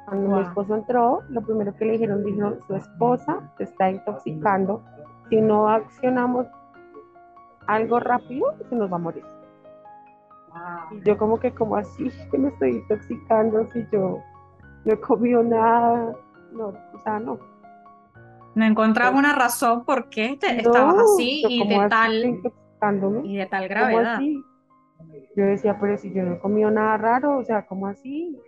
Cuando 0.07 0.29
mi 0.29 0.35
Wow. 0.35 0.43
esposo 0.43 0.75
entró, 0.77 1.23
lo 1.29 1.41
primero 1.43 1.75
que 1.75 1.85
le 1.85 1.93
dijeron, 1.93 2.25
dijo, 2.25 2.55
su 2.67 2.77
esposa 2.77 3.41
se 3.59 3.65
está 3.65 3.91
intoxicando, 3.91 4.83
si 5.29 5.41
no 5.41 5.69
accionamos 5.69 6.47
algo 7.67 7.99
rápido, 7.99 8.55
se 8.69 8.77
nos 8.77 8.91
va 8.91 8.97
a 8.97 9.01
morir. 9.01 9.25
Wow. 10.51 10.99
Y 10.99 11.03
yo 11.03 11.19
como 11.19 11.39
que, 11.41 11.51
como 11.53 11.77
así, 11.77 12.11
que 12.31 12.39
me 12.39 12.49
estoy 12.49 12.71
intoxicando 12.77 13.67
si 13.73 13.85
yo 13.93 14.21
no 14.85 14.93
he 14.93 15.01
comido 15.01 15.43
nada, 15.43 16.15
no, 16.53 16.69
o 16.69 17.01
sea, 17.03 17.19
no. 17.19 17.39
No 18.55 18.65
encontraba 18.65 19.19
una 19.19 19.35
razón 19.35 19.85
por 19.85 20.09
qué 20.09 20.39
te 20.41 20.53
No, 20.55 20.61
estabas 20.61 20.97
así 20.99 21.45
y 21.47 21.69
de 21.69 21.77
así 21.77 21.89
tal 21.91 22.25
y 23.25 23.37
de 23.37 23.47
tal 23.47 23.69
¿cómo 23.69 23.81
gravedad. 23.81 24.21
Yo 25.37 25.45
decía, 25.45 25.77
pero 25.79 25.99
si 25.99 26.13
yo 26.15 26.23
no 26.23 26.35
he 26.35 26.39
comido 26.39 26.71
nada 26.71 26.97
raro, 26.97 27.37
o 27.39 27.45
sea, 27.45 27.67
¿cómo 27.67 27.87
así? 27.87 28.39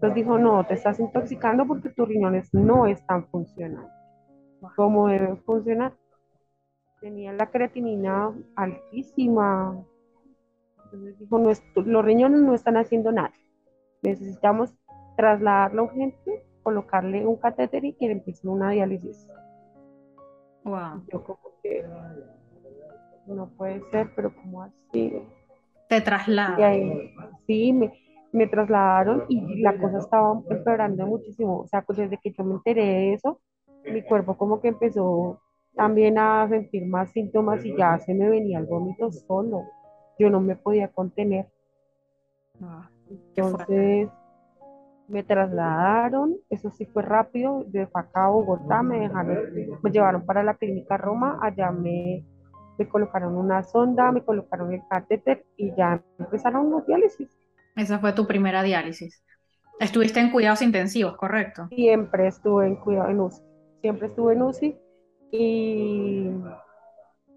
Entonces 0.00 0.14
dijo, 0.14 0.38
no, 0.38 0.64
te 0.66 0.74
estás 0.74 0.98
intoxicando 0.98 1.66
porque 1.66 1.90
tus 1.90 2.08
riñones 2.08 2.48
no 2.54 2.86
están 2.86 3.26
funcionando 3.28 3.86
como 4.76 5.08
deben 5.08 5.38
funcionar. 5.38 5.92
Tenía 7.00 7.32
la 7.32 7.50
creatinina 7.50 8.32
altísima. 8.56 9.84
Entonces 10.84 11.18
dijo, 11.18 11.38
no 11.38 11.50
es- 11.50 11.62
los 11.74 12.04
riñones 12.04 12.40
no 12.40 12.54
están 12.54 12.76
haciendo 12.76 13.12
nada. 13.12 13.32
Necesitamos 14.02 14.74
trasladarlo 15.16 15.84
urgente, 15.84 16.44
colocarle 16.62 17.26
un 17.26 17.36
catéter 17.36 17.84
y 17.84 17.92
que 17.94 18.10
empiece 18.10 18.46
una 18.48 18.70
diálisis. 18.70 19.28
Wow. 20.64 21.04
Yo 21.10 21.24
como 21.24 21.40
que 21.62 21.84
no 23.26 23.48
puede 23.50 23.80
ser, 23.90 24.10
pero 24.14 24.34
como 24.34 24.62
así? 24.62 25.22
Te 25.88 26.00
traslada. 26.00 26.56
sí, 27.46 27.72
me, 27.72 27.92
me 28.32 28.46
trasladaron 28.46 29.24
y 29.28 29.60
la 29.60 29.76
cosa 29.78 29.98
estaba 29.98 30.40
empeorando 30.48 31.06
muchísimo. 31.06 31.60
O 31.60 31.66
sea, 31.66 31.82
pues 31.82 31.98
desde 31.98 32.18
que 32.18 32.32
yo 32.32 32.44
me 32.44 32.54
enteré 32.54 32.84
de 32.84 33.12
eso, 33.14 33.40
mi 33.84 34.02
cuerpo 34.02 34.36
como 34.36 34.60
que 34.60 34.68
empezó 34.68 35.40
también 35.74 36.18
a 36.18 36.48
sentir 36.48 36.86
más 36.86 37.10
síntomas 37.10 37.64
y 37.64 37.76
ya 37.76 37.98
se 37.98 38.14
me 38.14 38.28
venía 38.28 38.58
el 38.58 38.66
vómito 38.66 39.10
solo. 39.10 39.64
Yo 40.18 40.30
no 40.30 40.40
me 40.40 40.56
podía 40.56 40.88
contener. 40.88 41.46
Fuerte. 42.58 42.90
Entonces 43.36 44.10
me 45.08 45.24
trasladaron, 45.24 46.36
eso 46.50 46.70
sí 46.70 46.86
fue 46.86 47.02
rápido, 47.02 47.64
de 47.66 47.82
acá 47.92 48.26
a 48.26 48.30
Bogotá, 48.30 48.82
me 48.82 49.00
dejaron, 49.00 49.38
me 49.82 49.90
llevaron 49.90 50.24
para 50.24 50.44
la 50.44 50.54
clínica 50.54 50.96
Roma, 50.96 51.38
allá 51.42 51.72
me, 51.72 52.24
me 52.78 52.88
colocaron 52.88 53.36
una 53.36 53.64
sonda, 53.64 54.12
me 54.12 54.22
colocaron 54.22 54.72
el 54.72 54.82
catéter 54.88 55.44
y 55.56 55.74
ya 55.74 56.00
empezaron 56.18 56.70
los 56.70 56.86
diálisis. 56.86 57.28
Esa 57.80 57.98
fue 57.98 58.12
tu 58.12 58.26
primera 58.26 58.62
diálisis. 58.62 59.24
Estuviste 59.78 60.20
en 60.20 60.30
cuidados 60.30 60.60
intensivos, 60.60 61.16
¿correcto? 61.16 61.66
Siempre 61.68 62.26
estuve 62.28 62.66
en 62.66 62.76
cuidado 62.76 63.08
en 63.08 63.20
UCI, 63.20 63.42
siempre 63.80 64.06
estuve 64.08 64.34
en 64.34 64.42
UCI 64.42 64.76
y 65.32 66.30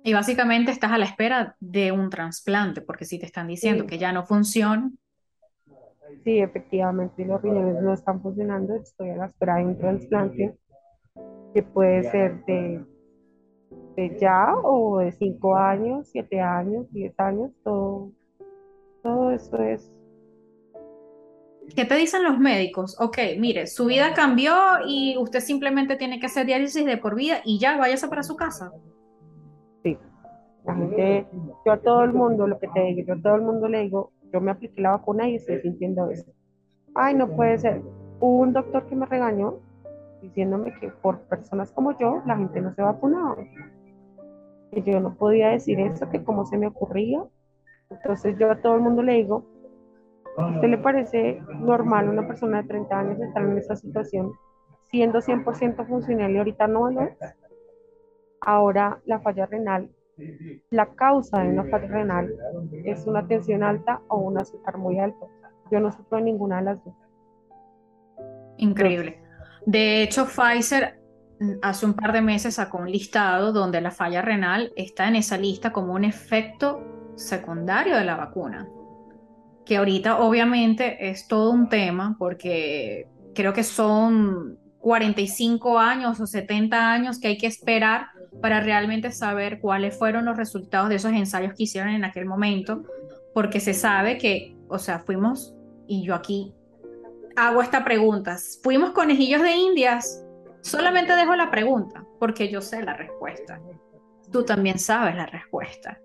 Y 0.04 0.14
básicamente 0.14 0.72
estás 0.72 0.92
a 0.92 0.98
la 0.98 1.06
espera 1.06 1.56
de 1.62 1.94
un 1.94 2.10
trasplante, 2.10 2.82
porque 2.82 3.06
si 3.06 3.18
te 3.20 3.26
están 3.26 3.48
diciendo 3.48 3.84
Sí. 3.84 3.90
que 3.90 3.98
ya 3.98 4.12
no 4.12 4.26
funciona, 4.26 4.92
sí, 6.26 6.40
efectivamente 6.40 7.24
los 7.26 7.42
riñones 7.42 7.82
no 7.82 7.94
están 7.94 8.22
funcionando, 8.22 8.76
estoy 8.76 9.12
a 9.12 9.16
la 9.16 9.26
espera 9.28 9.56
de 9.56 9.66
un 9.66 9.78
trasplante 9.78 10.58
que 11.54 11.64
puede 11.64 12.04
ser 12.12 12.44
de, 12.44 12.84
de 13.96 14.18
ya 14.20 14.54
o 14.62 14.98
de 15.00 15.14
5 15.14 15.56
años, 15.56 16.10
7 16.12 16.42
años, 16.42 16.92
10 16.92 17.18
años, 17.22 17.52
todo, 17.64 18.12
todo 19.04 19.32
eso 19.32 19.58
es, 19.64 19.90
¿qué 21.76 21.86
te 21.86 21.96
dicen 21.96 22.24
los 22.24 22.38
médicos? 22.40 23.00
Ok, 23.00 23.18
mire, 23.40 23.68
su 23.68 23.86
vida 23.86 24.14
cambió 24.14 24.54
y 24.88 25.18
usted 25.18 25.40
simplemente 25.40 25.96
tiene 25.96 26.20
que 26.20 26.28
hacer 26.28 26.46
diálisis 26.46 26.86
de 26.86 26.98
por 26.98 27.16
vida 27.16 27.42
y 27.44 27.60
ya 27.60 27.78
váyase 27.78 28.08
para 28.08 28.24
su 28.24 28.36
casa. 28.36 28.72
sí. 29.84 29.98
La 30.66 30.76
gente, 30.76 31.28
yo 31.66 31.72
a 31.74 31.78
todo 31.78 32.04
el 32.06 32.14
mundo, 32.14 32.48
lo 32.48 32.58
que 32.58 32.70
te 32.70 32.82
digo, 32.84 33.06
yo 33.06 33.14
a 33.16 33.22
todo 33.22 33.36
el 33.36 33.42
mundo 33.42 33.68
le 33.68 33.82
digo, 33.82 34.14
yo 34.32 34.40
me 34.40 34.52
apliqué 34.52 34.82
la 34.82 34.92
vacuna 34.92 35.28
y 35.28 35.36
estoy 35.36 35.60
sintiendo 35.60 36.10
eso. 36.10 36.32
Ay, 36.96 37.16
no 37.16 37.28
puede 37.28 37.58
ser. 37.58 37.82
Hubo 38.22 38.38
un 38.44 38.54
doctor 38.54 38.86
que 38.88 38.96
me 38.96 39.06
regañó 39.06 39.60
diciéndome 40.24 40.74
que 40.80 40.88
por 40.88 41.20
personas 41.24 41.72
como 41.72 41.98
yo, 41.98 42.22
la 42.26 42.38
gente 42.38 42.62
no 42.62 42.74
se 42.74 42.82
vacunaba. 42.82 43.36
Que 44.72 44.82
yo 44.82 45.00
no 45.02 45.16
podía 45.16 45.50
decir 45.50 45.80
eso, 45.82 46.10
que 46.10 46.24
cómo 46.24 46.46
se 46.46 46.58
me 46.58 46.68
ocurría. 46.68 47.24
Entonces 47.90 48.38
yo 48.40 48.50
a 48.50 48.62
todo 48.62 48.76
el 48.76 48.82
mundo 48.82 49.04
le 49.04 49.16
digo, 49.16 49.46
¿a 50.38 50.48
usted 50.48 50.68
le 50.68 50.78
parece 50.78 51.42
normal 51.60 52.10
una 52.10 52.28
persona 52.28 52.62
de 52.62 52.68
30 52.68 53.00
años 53.00 53.22
estar 53.22 53.44
en 53.44 53.58
esa 53.58 53.76
situación 53.76 54.34
siendo 54.90 55.20
100% 55.20 55.88
funcional 55.88 56.32
y 56.32 56.38
ahorita 56.38 56.68
no 56.68 56.90
lo 56.90 57.02
es? 57.02 57.18
Ahora 58.42 59.00
la 59.06 59.20
falla 59.20 59.46
renal, 59.46 59.90
la 60.70 60.88
causa 60.94 61.40
de 61.40 61.50
una 61.50 61.64
falla 61.66 61.88
renal 61.88 62.34
es 62.84 63.06
una 63.08 63.26
tensión 63.28 63.64
alta 63.64 64.02
o 64.10 64.18
un 64.18 64.38
azúcar 64.38 64.78
muy 64.78 65.00
alto. 65.00 65.30
Yo 65.72 65.80
no 65.80 65.92
sufro 65.92 66.20
ninguna 66.20 66.58
de 66.58 66.64
las 66.64 66.84
dos. 66.84 66.94
Increíble. 68.58 69.22
De 69.66 70.04
hecho, 70.04 70.26
Pfizer 70.26 71.00
hace 71.62 71.86
un 71.86 71.94
par 71.94 72.14
de 72.14 72.22
meses 72.22 72.56
sacó 72.56 72.80
un 72.80 72.92
listado 72.92 73.52
donde 73.52 73.82
la 73.82 73.92
falla 73.92 74.22
renal 74.22 74.72
está 74.76 75.08
en 75.08 75.16
esa 75.16 75.38
lista 75.38 75.72
como 75.72 75.94
un 75.94 76.04
efecto 76.04 76.82
secundario 77.16 77.98
de 77.98 78.06
la 78.06 78.16
vacuna, 78.16 78.68
que 79.66 79.78
ahorita 79.78 80.20
obviamente 80.20 81.10
es 81.10 81.28
todo 81.28 81.52
un 81.52 81.70
tema 81.70 82.16
porque 82.20 83.08
creo 83.34 83.54
que 83.54 83.64
son 83.64 84.58
45 84.80 85.80
años 85.80 86.20
o 86.20 86.28
70 86.28 86.92
años 86.92 87.20
que 87.20 87.30
hay 87.30 87.38
que 87.38 87.48
esperar 87.48 88.08
para 88.42 88.60
realmente 88.60 89.12
saber 89.12 89.62
cuáles 89.62 89.98
fueron 89.98 90.26
los 90.26 90.36
resultados 90.36 90.90
de 90.90 90.96
esos 90.96 91.14
ensayos 91.14 91.54
que 91.54 91.64
hicieron 91.64 91.94
en 91.94 92.04
aquel 92.04 92.26
momento, 92.26 92.84
porque 93.34 93.62
se 93.62 93.74
sabe 93.74 94.18
que, 94.18 94.58
o 94.68 94.78
sea, 94.78 95.00
fuimos, 95.00 95.56
y 95.88 96.04
yo 96.04 96.14
aquí 96.14 96.54
hago 97.38 97.62
esta 97.62 97.86
pregunta, 97.86 98.38
fuimos 98.62 98.92
conejillos 98.92 99.42
de 99.42 99.56
indias, 99.56 100.26
solamente 100.62 101.16
dejo 101.16 101.36
la 101.36 101.50
pregunta, 101.50 102.06
porque 102.20 102.50
yo 102.50 102.60
sé 102.60 102.84
la 102.84 102.96
respuesta. 102.96 103.62
Tú 104.32 104.44
también 104.44 104.80
sabes 104.80 105.16
la 105.16 105.28
respuesta. 105.28 105.98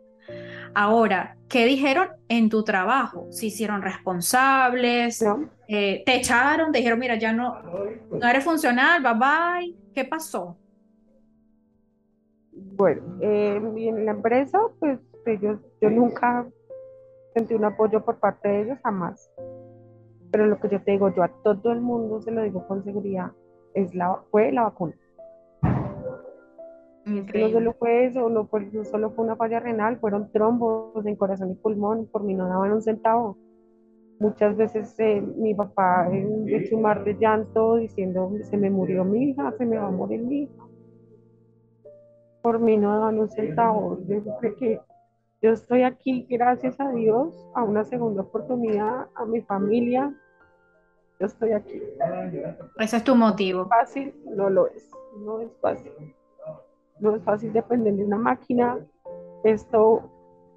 Ahora, 0.74 1.36
¿qué 1.48 1.64
dijeron 1.64 2.08
en 2.28 2.48
tu 2.48 2.62
trabajo? 2.62 3.26
¿Se 3.30 3.46
hicieron 3.46 3.82
responsables? 3.82 5.24
Eh, 5.66 6.02
¿Te 6.04 6.16
echaron? 6.16 6.72
¿Te 6.72 6.78
dijeron, 6.78 6.98
mira, 6.98 7.16
ya 7.16 7.32
no, 7.32 7.60
no 8.10 8.28
eres 8.28 8.44
funcional, 8.44 9.02
bye 9.02 9.14
bye? 9.14 9.76
¿Qué 9.94 10.04
pasó? 10.04 10.56
Bueno, 12.52 13.02
eh, 13.20 13.56
en 13.56 14.04
la 14.04 14.12
empresa, 14.12 14.58
pues 14.78 14.98
ellos, 15.26 15.58
yo 15.80 15.90
nunca 15.90 16.46
sentí 17.34 17.54
un 17.54 17.64
apoyo 17.64 18.04
por 18.04 18.18
parte 18.18 18.48
de 18.48 18.62
ellos, 18.62 18.78
jamás. 18.82 19.30
Pero 20.30 20.46
lo 20.46 20.58
que 20.60 20.68
yo 20.68 20.82
te 20.82 20.92
digo, 20.92 21.14
yo 21.14 21.22
a 21.22 21.28
todo 21.28 21.72
el 21.72 21.80
mundo 21.80 22.20
se 22.20 22.30
lo 22.30 22.42
digo 22.42 22.66
con 22.66 22.84
seguridad, 22.84 23.32
es 23.74 23.94
la, 23.94 24.20
fue 24.30 24.52
la 24.52 24.62
vacuna. 24.62 24.94
No 27.08 27.50
solo 27.50 27.72
fue 27.74 28.06
eso, 28.06 28.28
no, 28.28 28.48
solo 28.84 29.10
fue 29.10 29.24
una 29.24 29.36
falla 29.36 29.60
renal, 29.60 29.98
fueron 29.98 30.30
trombos 30.30 31.06
en 31.06 31.16
corazón 31.16 31.52
y 31.52 31.54
pulmón, 31.54 32.06
por 32.06 32.22
mí 32.22 32.34
no 32.34 32.48
daban 32.48 32.72
un 32.72 32.82
centavo. 32.82 33.38
Muchas 34.20 34.56
veces 34.56 34.94
eh, 34.98 35.20
mi 35.20 35.54
papá 35.54 36.08
en 36.12 36.48
hecho 36.48 36.76
un 36.76 36.82
mar 36.82 37.04
de 37.04 37.14
llanto 37.14 37.76
diciendo, 37.76 38.30
se 38.42 38.56
me 38.56 38.68
murió 38.68 39.04
mi 39.04 39.30
hija, 39.30 39.52
se 39.56 39.64
me 39.64 39.78
va 39.78 39.86
a 39.86 39.90
morir 39.90 40.20
mi 40.22 40.42
hija. 40.42 40.64
Por 42.42 42.58
mí 42.58 42.76
no 42.76 42.92
daban 42.92 43.18
un 43.18 43.30
centavo. 43.30 43.98
Yo 44.06 44.22
creo 44.40 44.56
que 44.56 44.80
yo 45.40 45.52
estoy 45.52 45.84
aquí 45.84 46.26
gracias 46.28 46.80
a 46.80 46.90
Dios, 46.90 47.32
a 47.54 47.62
una 47.62 47.84
segunda 47.84 48.22
oportunidad, 48.22 49.06
a 49.14 49.24
mi 49.24 49.40
familia. 49.42 50.12
Yo 51.20 51.26
estoy 51.26 51.52
aquí. 51.52 51.80
Ese 52.78 52.96
es 52.96 53.04
tu 53.04 53.14
motivo. 53.14 53.66
Fácil, 53.66 54.14
no 54.34 54.50
lo 54.50 54.66
es. 54.66 54.90
No 55.24 55.40
es 55.40 55.50
fácil 55.60 55.92
no 57.00 57.14
es 57.14 57.22
fácil 57.22 57.52
depender 57.52 57.94
de 57.94 58.04
una 58.04 58.18
máquina. 58.18 58.78
Esto, 59.44 60.10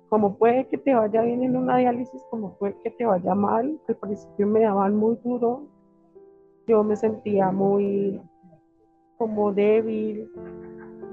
como 0.09 0.37
puede 0.37 0.67
que 0.67 0.77
te 0.77 0.93
vaya 0.93 1.21
bien 1.21 1.43
en 1.43 1.55
una 1.55 1.77
diálisis, 1.77 2.21
como 2.29 2.57
puede 2.57 2.75
que 2.83 2.91
te 2.91 3.05
vaya 3.05 3.35
mal. 3.35 3.79
Al 3.87 3.95
principio 3.95 4.47
me 4.47 4.61
daban 4.61 4.95
muy 4.95 5.17
duro. 5.23 5.67
Yo 6.67 6.83
me 6.83 6.95
sentía 6.95 7.51
muy 7.51 8.21
como 9.17 9.53
débil, 9.53 10.31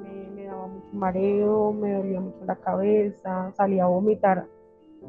me, 0.03 0.31
me 0.31 0.45
daba 0.45 0.67
mucho 0.67 0.95
mareo, 0.95 1.73
me 1.73 1.93
dolía 1.93 2.21
mucho 2.21 2.45
la 2.47 2.57
cabeza, 2.57 3.53
salía 3.55 3.85
a 3.85 3.89
vomitar. 3.89 4.47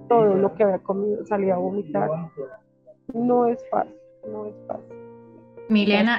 Todo 0.07 0.35
lo 0.35 0.53
que 0.53 0.63
había 0.63 0.79
comido 0.79 1.25
salía 1.25 1.55
a 1.55 1.57
vomitar. 1.57 2.09
No 3.13 3.45
es 3.45 3.63
fácil, 3.69 3.95
no 4.29 4.45
es 4.45 4.55
fácil. 4.67 4.95
Milena, 5.69 6.17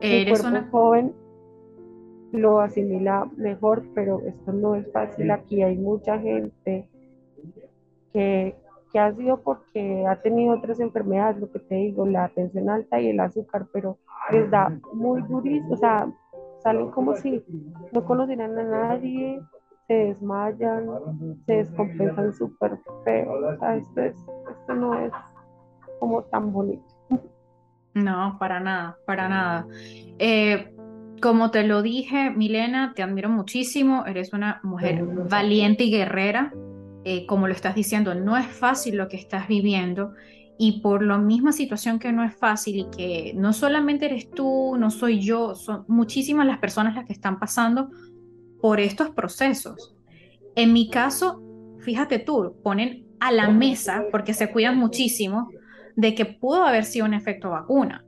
eres 0.00 0.44
una 0.44 0.68
joven 0.70 1.14
lo 2.34 2.60
asimila 2.60 3.28
mejor, 3.36 3.84
pero 3.94 4.20
esto 4.20 4.52
no 4.52 4.74
es 4.74 4.90
fácil. 4.92 5.30
Aquí 5.30 5.62
hay 5.62 5.76
mucha 5.76 6.18
gente 6.18 6.88
que, 8.12 8.56
que 8.92 8.98
ha 8.98 9.12
sido 9.14 9.40
porque 9.40 10.04
ha 10.06 10.20
tenido 10.20 10.54
otras 10.54 10.80
enfermedades, 10.80 11.38
lo 11.38 11.50
que 11.50 11.60
te 11.60 11.74
digo, 11.76 12.06
la 12.06 12.28
tensión 12.28 12.68
alta 12.68 13.00
y 13.00 13.08
el 13.08 13.20
azúcar, 13.20 13.66
pero 13.72 13.98
les 14.30 14.50
da 14.50 14.76
muy 14.92 15.22
durísimo, 15.22 15.74
o 15.74 15.76
sea, 15.76 16.08
salen 16.62 16.90
como 16.90 17.14
si 17.14 17.42
no 17.92 18.04
conocieran 18.04 18.58
a 18.58 18.64
nadie, 18.64 19.40
se 19.86 19.94
desmayan, 19.94 20.86
se 21.46 21.56
descompensan 21.56 22.32
súper 22.32 22.78
feo, 23.04 23.32
o 23.32 23.58
sea, 23.58 23.76
esto, 23.76 24.00
es, 24.00 24.16
esto 24.16 24.74
no 24.74 24.94
es 24.98 25.12
como 26.00 26.22
tan 26.24 26.52
bonito. 26.52 26.84
No, 27.94 28.36
para 28.40 28.58
nada, 28.58 28.96
para 29.06 29.28
nada. 29.28 29.66
Eh, 30.18 30.73
como 31.24 31.50
te 31.50 31.64
lo 31.64 31.80
dije, 31.80 32.30
Milena, 32.32 32.92
te 32.94 33.02
admiro 33.02 33.30
muchísimo, 33.30 34.04
eres 34.04 34.34
una 34.34 34.60
mujer 34.62 35.02
valiente 35.06 35.84
y 35.84 35.90
guerrera. 35.90 36.52
Eh, 37.02 37.24
como 37.24 37.48
lo 37.48 37.54
estás 37.54 37.74
diciendo, 37.74 38.14
no 38.14 38.36
es 38.36 38.46
fácil 38.46 38.96
lo 38.96 39.08
que 39.08 39.16
estás 39.16 39.48
viviendo 39.48 40.12
y 40.58 40.82
por 40.82 41.02
la 41.02 41.16
misma 41.16 41.52
situación 41.52 41.98
que 41.98 42.12
no 42.12 42.24
es 42.24 42.36
fácil 42.36 42.76
y 42.76 42.90
que 42.94 43.32
no 43.36 43.54
solamente 43.54 44.04
eres 44.04 44.30
tú, 44.32 44.76
no 44.78 44.90
soy 44.90 45.18
yo, 45.20 45.54
son 45.54 45.86
muchísimas 45.88 46.46
las 46.46 46.58
personas 46.58 46.94
las 46.94 47.06
que 47.06 47.14
están 47.14 47.38
pasando 47.38 47.88
por 48.60 48.78
estos 48.78 49.08
procesos. 49.08 49.96
En 50.54 50.74
mi 50.74 50.90
caso, 50.90 51.42
fíjate 51.78 52.18
tú, 52.18 52.56
ponen 52.62 53.06
a 53.18 53.32
la 53.32 53.48
mesa, 53.48 54.04
porque 54.10 54.34
se 54.34 54.52
cuidan 54.52 54.76
muchísimo, 54.76 55.48
de 55.96 56.14
que 56.14 56.26
pudo 56.26 56.64
haber 56.64 56.84
sido 56.84 57.06
un 57.06 57.14
efecto 57.14 57.48
vacuna. 57.48 58.04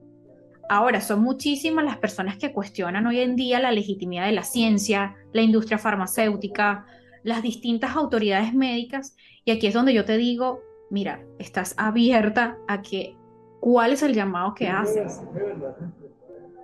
Ahora, 0.68 1.00
son 1.00 1.22
muchísimas 1.22 1.84
las 1.84 1.98
personas 1.98 2.36
que 2.38 2.52
cuestionan 2.52 3.06
hoy 3.06 3.20
en 3.20 3.36
día 3.36 3.60
la 3.60 3.70
legitimidad 3.70 4.26
de 4.26 4.32
la 4.32 4.42
ciencia, 4.42 5.14
la 5.32 5.42
industria 5.42 5.78
farmacéutica, 5.78 6.86
las 7.22 7.42
distintas 7.42 7.94
autoridades 7.94 8.52
médicas, 8.54 9.16
y 9.44 9.52
aquí 9.52 9.66
es 9.66 9.74
donde 9.74 9.94
yo 9.94 10.04
te 10.04 10.16
digo, 10.16 10.60
mira, 10.90 11.24
estás 11.38 11.74
abierta 11.76 12.58
a 12.68 12.82
que, 12.82 13.16
¿cuál 13.60 13.92
es 13.92 14.02
el 14.02 14.14
llamado 14.14 14.54
que 14.54 14.68
haces? 14.68 15.22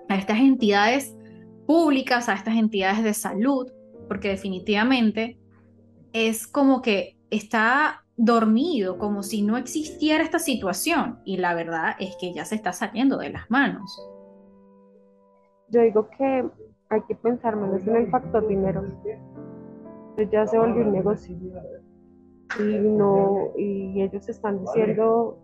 A 0.08 0.16
estas 0.16 0.38
entidades 0.38 1.16
públicas, 1.66 2.28
a 2.28 2.34
estas 2.34 2.56
entidades 2.56 3.04
de 3.04 3.14
salud, 3.14 3.70
porque 4.08 4.28
definitivamente 4.28 5.38
es 6.12 6.46
como 6.46 6.82
que 6.82 7.16
está 7.30 8.01
dormido, 8.16 8.98
como 8.98 9.22
si 9.22 9.42
no 9.42 9.56
existiera 9.56 10.22
esta 10.22 10.38
situación. 10.38 11.20
Y 11.24 11.38
la 11.38 11.54
verdad 11.54 11.94
es 11.98 12.16
que 12.20 12.32
ya 12.32 12.44
se 12.44 12.54
está 12.54 12.72
saliendo 12.72 13.18
de 13.18 13.30
las 13.30 13.50
manos. 13.50 14.08
Yo 15.68 15.80
digo 15.82 16.08
que 16.16 16.44
hay 16.90 17.00
que 17.02 17.14
pensar 17.14 17.56
menos 17.56 17.86
en 17.86 17.96
el 17.96 18.10
factor 18.10 18.46
dinero. 18.46 18.84
Ya 20.30 20.46
se 20.46 20.58
volvió 20.58 20.84
un 20.84 20.92
negocio. 20.92 21.36
Y, 22.60 22.62
no, 22.62 23.52
y 23.56 24.02
ellos 24.02 24.28
están 24.28 24.60
diciendo, 24.60 25.38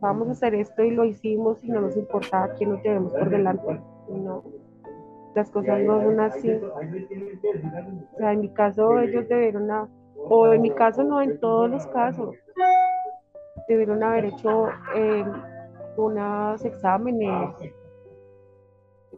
vamos 0.00 0.28
a 0.28 0.32
hacer 0.32 0.54
esto 0.54 0.84
y 0.84 0.92
lo 0.92 1.04
hicimos 1.04 1.64
y 1.64 1.68
no 1.68 1.80
nos 1.80 1.96
importa 1.96 2.44
a 2.44 2.52
quién 2.54 2.70
nos 2.70 2.82
llevemos 2.82 3.12
por 3.12 3.28
delante. 3.28 3.80
No, 4.08 4.44
las 5.34 5.50
cosas 5.50 5.80
no 5.82 6.00
son 6.00 6.20
así. 6.20 6.50
O 6.52 8.18
sea, 8.18 8.32
en 8.32 8.40
mi 8.40 8.50
caso 8.50 9.00
ellos 9.00 9.28
debieron 9.28 9.68
o 10.16 10.52
en 10.52 10.62
mi 10.62 10.70
caso 10.70 11.02
no, 11.04 11.22
en 11.22 11.38
todos 11.40 11.70
los 11.70 11.86
casos, 11.88 12.34
debieron 13.68 14.02
haber 14.02 14.26
hecho 14.26 14.68
eh, 14.94 15.24
unos 15.96 16.64
exámenes. 16.64 17.54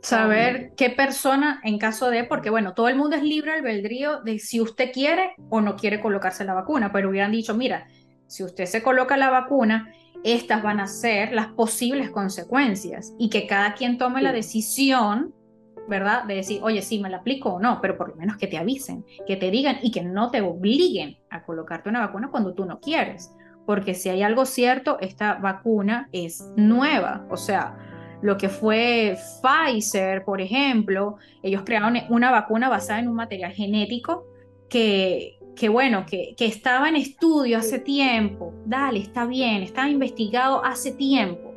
Saber 0.01 0.73
qué 0.77 0.91
persona 0.91 1.61
en 1.65 1.79
caso 1.79 2.09
de, 2.11 2.23
porque 2.25 2.51
bueno, 2.51 2.75
todo 2.75 2.89
el 2.89 2.97
mundo 2.97 3.17
es 3.17 3.23
libre 3.23 3.53
albedrío 3.53 4.21
de 4.21 4.39
si 4.39 4.61
usted 4.61 4.93
quiere 4.93 5.33
o 5.51 5.61
no 5.61 5.75
quiere 5.75 6.01
colocarse 6.01 6.45
la 6.45 6.55
vacuna, 6.55 6.93
pero 6.93 7.11
hubieran 7.11 7.33
dicho, 7.33 7.55
mira, 7.55 7.89
si 8.27 8.45
usted 8.45 8.67
se 8.67 8.83
coloca 8.83 9.17
la 9.17 9.31
vacuna, 9.31 9.93
estas 10.23 10.63
van 10.63 10.81
a 10.81 10.87
ser 10.87 11.33
las 11.33 11.49
posibles 11.49 12.11
consecuencias 12.11 13.13
y 13.19 13.31
que 13.31 13.47
cada 13.47 13.75
quien 13.75 13.99
tome 13.99 14.23
la 14.23 14.33
decisión 14.33 15.35
¿verdad? 15.89 16.25
De 16.25 16.35
decir, 16.35 16.61
oye, 16.63 16.83
sí, 16.83 16.99
me 16.99 17.11
la 17.11 17.19
aplico 17.19 17.55
o 17.55 17.61
no, 17.61 17.81
pero 17.81 17.97
por 17.97 18.11
lo 18.11 18.17
menos 18.17 18.37
que 18.37 18.47
te 18.47 18.59
avisen, 18.59 19.05
que 19.27 19.37
te 19.37 19.51
digan 19.51 19.79
y 19.83 19.91
que 19.91 20.03
no 20.03 20.31
te 20.31 20.41
obliguen 20.43 21.17
a 21.31 21.43
colocarte 21.43 21.89
una 21.89 22.01
vacuna 22.01 22.31
cuando 22.31 22.55
tú 22.55 22.65
no 22.65 22.81
quieres. 22.81 23.33
Porque 23.67 23.95
si 23.95 24.09
hay 24.09 24.23
algo 24.23 24.47
cierto, 24.47 24.99
esta 25.01 25.35
vacuna 25.35 26.09
es 26.13 26.53
nueva. 26.57 27.27
O 27.31 27.37
sea, 27.37 27.77
lo 28.23 28.37
que 28.37 28.49
fue 28.49 29.17
Pfizer, 29.43 30.25
por 30.25 30.41
ejemplo, 30.41 31.17
ellos 31.43 31.63
crearon 31.65 31.97
una 32.09 32.31
vacuna 32.31 32.69
basada 32.69 33.01
en 33.01 33.09
un 33.09 33.17
material 33.17 33.53
genético 33.53 34.27
que, 34.69 35.39
que 35.55 35.69
bueno, 35.69 36.05
que, 36.07 36.35
que 36.37 36.47
estaba 36.47 36.89
en 36.89 36.97
estudio 36.97 37.59
hace 37.59 37.79
tiempo. 37.79 38.55
Dale, 38.65 39.01
está 39.01 39.27
bien, 39.27 39.63
estaba 39.63 39.89
investigado 39.89 40.65
hace 40.65 40.93
tiempo 40.93 41.48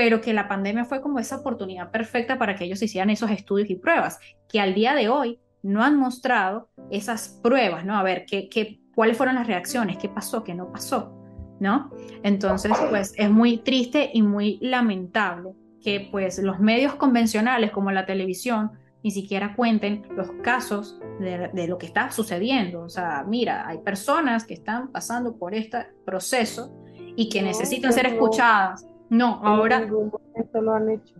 pero 0.00 0.22
que 0.22 0.32
la 0.32 0.48
pandemia 0.48 0.86
fue 0.86 1.02
como 1.02 1.18
esa 1.18 1.36
oportunidad 1.36 1.90
perfecta 1.90 2.38
para 2.38 2.54
que 2.54 2.64
ellos 2.64 2.80
hicieran 2.80 3.10
esos 3.10 3.30
estudios 3.30 3.68
y 3.68 3.74
pruebas, 3.74 4.18
que 4.48 4.58
al 4.58 4.72
día 4.72 4.94
de 4.94 5.10
hoy 5.10 5.38
no 5.62 5.84
han 5.84 5.98
mostrado 5.98 6.70
esas 6.90 7.38
pruebas, 7.42 7.84
¿no? 7.84 7.98
A 7.98 8.02
ver, 8.02 8.24
¿qué, 8.24 8.48
qué, 8.48 8.80
cuáles 8.94 9.18
fueron 9.18 9.34
las 9.34 9.46
reacciones, 9.46 9.98
qué 9.98 10.08
pasó, 10.08 10.42
qué 10.42 10.54
no 10.54 10.72
pasó, 10.72 11.12
¿no? 11.60 11.90
Entonces, 12.22 12.72
pues 12.88 13.12
es 13.14 13.30
muy 13.30 13.58
triste 13.58 14.10
y 14.14 14.22
muy 14.22 14.58
lamentable 14.62 15.50
que 15.84 16.08
pues 16.10 16.38
los 16.38 16.60
medios 16.60 16.94
convencionales 16.94 17.70
como 17.70 17.90
la 17.90 18.06
televisión 18.06 18.70
ni 19.02 19.10
siquiera 19.10 19.54
cuenten 19.54 20.06
los 20.16 20.30
casos 20.42 20.98
de, 21.18 21.68
lo 21.68 21.76
que 21.76 21.84
está 21.84 22.10
sucediendo. 22.10 22.80
O 22.80 22.88
sea, 22.88 23.22
mira, 23.28 23.68
hay 23.68 23.80
personas 23.80 24.46
que 24.46 24.54
están 24.54 24.92
pasando 24.92 25.36
por 25.36 25.54
este 25.54 25.88
proceso 26.06 26.72
y 27.16 27.28
que 27.28 27.42
necesitan 27.42 27.92
ser 27.92 28.06
escuchadas. 28.06 28.86
No, 29.10 29.40
ahora 29.42 29.80
no 29.80 30.60
lo 30.62 30.72
han 30.72 30.90
hecho. 30.90 31.16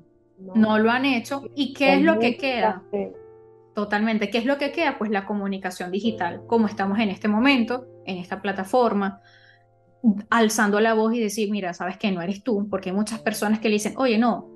No, 0.55 0.79
lo 0.79 0.91
han 0.91 1.05
hecho. 1.05 1.43
¿Y 1.55 1.75
qué 1.75 1.95
es 1.95 2.03
lo 2.03 2.19
que 2.19 2.37
queda? 2.37 2.83
Totalmente. 3.75 4.31
¿Qué 4.31 4.39
es 4.39 4.47
lo 4.47 4.59
que 4.59 4.73
queda? 4.73 4.97
Pues 4.97 5.11
la 5.11 5.27
comunicación 5.27 5.91
digital, 5.91 6.43
como 6.47 6.67
estamos 6.67 6.99
en 6.99 7.11
este 7.11 7.29
momento, 7.29 7.87
en 8.07 8.19
esta 8.19 8.41
plataforma, 8.41 9.21
alzando 10.31 10.81
la 10.81 10.95
voz 10.95 11.15
y 11.15 11.21
decir, 11.21 11.51
mira, 11.51 11.75
sabes 11.75 11.99
que 11.99 12.11
no 12.11 12.23
eres 12.23 12.43
tú, 12.43 12.69
porque 12.71 12.91
hay 12.91 12.97
muchas 12.97 13.21
personas 13.21 13.59
que 13.59 13.69
le 13.69 13.75
dicen, 13.75 13.95
oye, 13.97 14.19
no, 14.19 14.49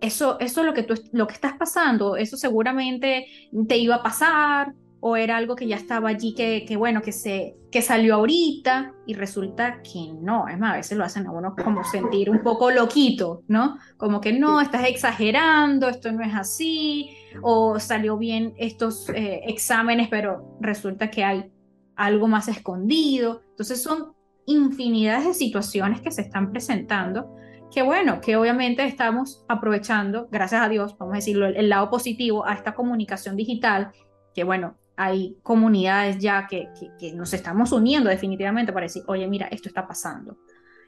eso, 0.00 0.38
eso 0.40 0.60
es 0.60 0.66
lo 0.66 0.74
que, 0.74 0.82
tú, 0.82 0.94
lo 1.12 1.26
que 1.26 1.34
estás 1.34 1.54
pasando, 1.54 2.16
eso 2.16 2.36
seguramente 2.36 3.26
te 3.66 3.76
iba 3.78 3.96
a 3.96 4.02
pasar, 4.02 4.74
o 5.06 5.18
era 5.18 5.36
algo 5.36 5.54
que 5.54 5.66
ya 5.66 5.76
estaba 5.76 6.08
allí, 6.08 6.32
que, 6.32 6.64
que, 6.66 6.78
bueno, 6.78 7.02
que, 7.02 7.12
se, 7.12 7.58
que 7.70 7.82
salió 7.82 8.14
ahorita, 8.14 8.94
y 9.04 9.12
resulta 9.12 9.82
que 9.82 10.14
no, 10.18 10.48
es 10.48 10.58
más, 10.58 10.72
a 10.72 10.76
veces 10.76 10.96
lo 10.96 11.04
hacen 11.04 11.26
a 11.26 11.30
uno 11.30 11.54
como 11.62 11.84
sentir 11.84 12.30
un 12.30 12.42
poco 12.42 12.70
loquito, 12.70 13.42
¿no? 13.46 13.76
Como 13.98 14.22
que 14.22 14.32
no, 14.32 14.62
estás 14.62 14.88
exagerando, 14.88 15.90
esto 15.90 16.10
no 16.10 16.24
es 16.24 16.34
así, 16.34 17.10
o 17.42 17.78
salió 17.78 18.16
bien 18.16 18.54
estos 18.56 19.10
eh, 19.10 19.42
exámenes, 19.46 20.08
pero 20.08 20.56
resulta 20.58 21.10
que 21.10 21.22
hay 21.22 21.52
algo 21.96 22.26
más 22.26 22.48
escondido. 22.48 23.42
Entonces 23.50 23.82
son 23.82 24.14
infinidades 24.46 25.26
de 25.26 25.34
situaciones 25.34 26.00
que 26.00 26.12
se 26.12 26.22
están 26.22 26.50
presentando 26.50 27.36
que 27.70 27.82
bueno, 27.82 28.20
que 28.20 28.36
obviamente 28.36 28.86
estamos 28.86 29.44
aprovechando, 29.48 30.28
gracias 30.30 30.62
a 30.62 30.68
Dios, 30.68 30.96
vamos 30.96 31.14
a 31.14 31.16
decirlo, 31.16 31.46
el, 31.46 31.68
lado 31.68 31.90
positivo 31.90 32.46
a 32.46 32.54
esta 32.54 32.72
comunicación 32.74 33.34
digital, 33.34 33.90
que 34.32 34.44
bueno, 34.44 34.76
hay 34.96 35.36
comunidades 35.42 36.18
ya 36.18 36.46
que, 36.46 36.68
que, 36.98 37.12
nos 37.12 37.34
estamos 37.34 37.72
uniendo 37.72 38.10
definitivamente 38.10 38.72
para 38.72 38.84
decir, 38.84 39.02
oye, 39.06 39.26
mira, 39.26 39.46
esto 39.48 39.68
está 39.68 39.86
pasando. 39.86 40.38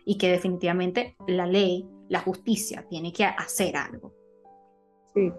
Y 0.05 0.19
que 0.19 0.31
definitivamente 0.31 1.17
la 1.27 1.47
ley, 1.47 1.89
la 2.09 2.21
justicia, 2.21 2.87
tiene 2.89 3.13
que 3.13 3.25
hacer 3.25 3.77
algo. 3.77 4.13
Sí, 5.13 5.33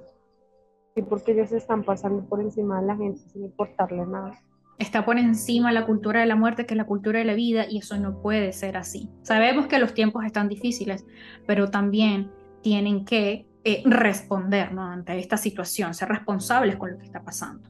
sí, 0.96 1.02
porque 1.04 1.32
ellos 1.32 1.52
están 1.52 1.84
pasando 1.84 2.28
por 2.28 2.42
encima 2.42 2.82
de 2.82 2.88
la 2.88 2.98
gente 2.98 3.20
sin 3.30 3.46
importarle 3.46 4.06
nada 4.06 4.38
está 4.78 5.06
por 5.06 5.18
encima 5.18 5.72
la 5.72 5.86
cultura 5.86 6.20
de 6.20 6.26
la 6.26 6.36
muerte 6.36 6.66
que 6.66 6.76
la 6.76 6.86
cultura 6.86 7.20
de 7.20 7.26
la 7.26 7.34
vida 7.34 7.66
y 7.70 7.80
eso 7.80 7.98
no 7.98 8.22
puede 8.22 8.54
ser 8.54 8.78
así. 8.78 9.10
Sabemos 9.24 9.68
que 9.68 9.80
los 9.80 9.94
tiempos 9.94 10.24
están 10.26 10.48
difíciles, 10.48 11.06
pero 11.46 11.70
también 11.70 12.32
tienen 12.62 13.06
que 13.06 13.48
eh, 13.64 13.82
responder 13.86 14.70
ante 14.78 15.18
esta 15.20 15.38
situación, 15.38 15.94
ser 15.94 16.10
responsables 16.10 16.76
con 16.76 16.92
lo 16.92 16.98
que 16.98 17.06
está 17.06 17.24
pasando. 17.24 17.70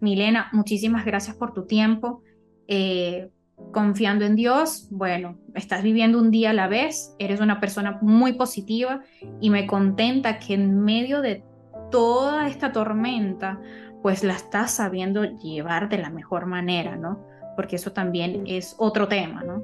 Milena, 0.00 0.48
muchísimas 0.52 1.04
gracias 1.04 1.36
por 1.36 1.52
tu 1.52 1.66
tiempo. 1.66 2.22
Eh, 2.66 3.30
confiando 3.72 4.24
en 4.24 4.36
Dios, 4.36 4.88
bueno, 4.90 5.38
estás 5.54 5.82
viviendo 5.82 6.18
un 6.18 6.30
día 6.30 6.50
a 6.50 6.54
la 6.54 6.68
vez, 6.68 7.14
eres 7.18 7.40
una 7.40 7.60
persona 7.60 7.98
muy 8.02 8.34
positiva 8.34 9.02
y 9.40 9.50
me 9.50 9.66
contenta 9.66 10.38
que 10.38 10.54
en 10.54 10.80
medio 10.80 11.20
de 11.20 11.44
toda 11.90 12.48
esta 12.48 12.72
tormenta 12.72 13.60
pues 14.02 14.22
la 14.22 14.34
estás 14.34 14.72
sabiendo 14.72 15.24
llevar 15.24 15.88
de 15.88 15.98
la 15.98 16.10
mejor 16.10 16.46
manera, 16.46 16.96
¿no? 16.96 17.24
Porque 17.56 17.76
eso 17.76 17.92
también 17.92 18.44
es 18.46 18.76
otro 18.78 19.08
tema, 19.08 19.42
¿no? 19.42 19.62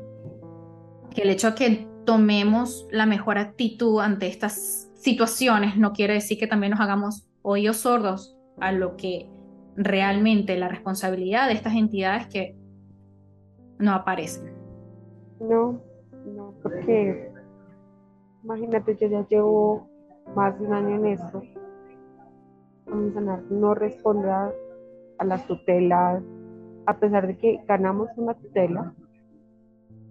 Que 1.14 1.22
el 1.22 1.30
hecho 1.30 1.52
de 1.52 1.54
que 1.54 1.88
tomemos 2.04 2.86
la 2.90 3.06
mejor 3.06 3.38
actitud 3.38 4.00
ante 4.00 4.26
estas 4.26 4.90
situaciones 4.96 5.76
no 5.76 5.92
quiere 5.92 6.14
decir 6.14 6.38
que 6.38 6.46
también 6.46 6.72
nos 6.72 6.80
hagamos 6.80 7.26
oídos 7.42 7.78
sordos 7.78 8.36
a 8.60 8.72
lo 8.72 8.96
que 8.96 9.28
realmente 9.76 10.56
la 10.56 10.68
responsabilidad 10.68 11.48
de 11.48 11.54
estas 11.54 11.74
entidades 11.74 12.26
que 12.28 12.56
no 13.78 13.92
aparecen. 13.92 14.52
No, 15.40 15.80
no, 16.26 16.54
porque 16.62 17.30
imagínate, 18.42 18.96
yo 18.96 19.08
ya 19.08 19.26
llevo 19.28 19.88
más 20.34 20.58
de 20.58 20.66
un 20.66 20.72
año 20.72 20.96
en 20.96 21.06
esto 21.06 21.42
no 23.50 23.74
responde 23.74 24.30
a, 24.30 24.52
las 25.24 25.46
tutelas, 25.46 26.22
a 26.86 26.98
pesar 26.98 27.26
de 27.26 27.38
que 27.38 27.60
ganamos 27.66 28.08
una 28.16 28.34
tutela, 28.34 28.92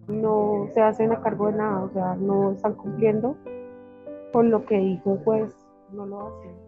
no 0.07 0.67
se 0.73 0.81
hacen 0.81 1.11
a 1.11 1.21
cargo 1.21 1.47
de 1.47 1.53
nada, 1.53 1.83
o 1.83 1.89
sea, 1.91 2.15
no 2.15 2.53
están 2.53 2.73
cumpliendo 2.73 3.37
con 4.31 4.49
lo 4.49 4.65
que 4.65 4.77
dijo 4.79 5.19
pues 5.23 5.53
no 5.91 6.05
lo 6.05 6.27
hacen. 6.27 6.62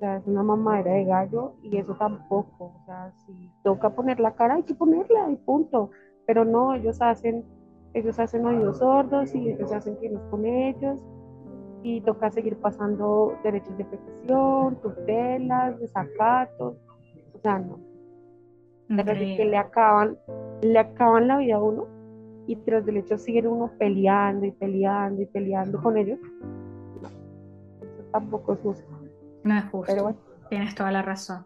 O 0.00 0.02
sea, 0.02 0.16
es 0.16 0.26
una 0.26 0.42
mamadera 0.42 0.92
de 0.92 1.04
gallo 1.04 1.52
y 1.62 1.76
eso 1.76 1.94
tampoco, 1.94 2.72
o 2.74 2.84
sea, 2.86 3.12
si 3.26 3.50
toca 3.62 3.90
poner 3.90 4.18
la 4.18 4.34
cara 4.34 4.54
hay 4.54 4.62
que 4.62 4.74
ponerla 4.74 5.30
y 5.30 5.36
punto, 5.36 5.90
pero 6.26 6.42
no, 6.46 6.72
ellos 6.72 7.02
hacen, 7.02 7.44
ellos 7.92 8.18
hacen 8.18 8.46
oídos 8.46 8.78
sordos 8.78 9.34
y 9.34 9.50
ellos 9.50 9.70
hacen 9.70 9.98
que 9.98 10.08
nos 10.08 10.22
con 10.30 10.46
ellos 10.46 11.04
y 11.82 12.00
toca 12.00 12.30
seguir 12.30 12.56
pasando 12.56 13.34
derechos 13.44 13.76
de 13.76 13.84
protección, 13.84 14.80
tutelas, 14.80 15.78
desacatos, 15.78 16.78
o 17.34 17.38
sea, 17.42 17.58
no. 17.58 17.78
que 19.04 19.44
le 19.44 19.58
acaban, 19.58 20.16
le 20.62 20.78
acaban 20.78 21.28
la 21.28 21.36
vida 21.36 21.56
a 21.56 21.62
uno 21.62 21.86
y 22.46 22.56
tras 22.56 22.86
del 22.86 22.96
hecho 22.96 23.18
siguen 23.18 23.48
uno 23.48 23.70
peleando 23.78 24.46
y 24.46 24.52
peleando 24.52 25.20
y 25.20 25.26
peleando 25.26 25.78
con 25.82 25.98
ellos. 25.98 26.18
eso 27.82 28.02
tampoco 28.10 28.54
es 28.54 28.60
justo. 28.60 28.99
No 29.44 29.56
es 29.56 29.64
justo. 29.64 29.92
Pero 29.92 30.02
bueno. 30.04 30.18
Tienes 30.48 30.74
toda 30.74 30.90
la 30.90 31.02
razón. 31.02 31.44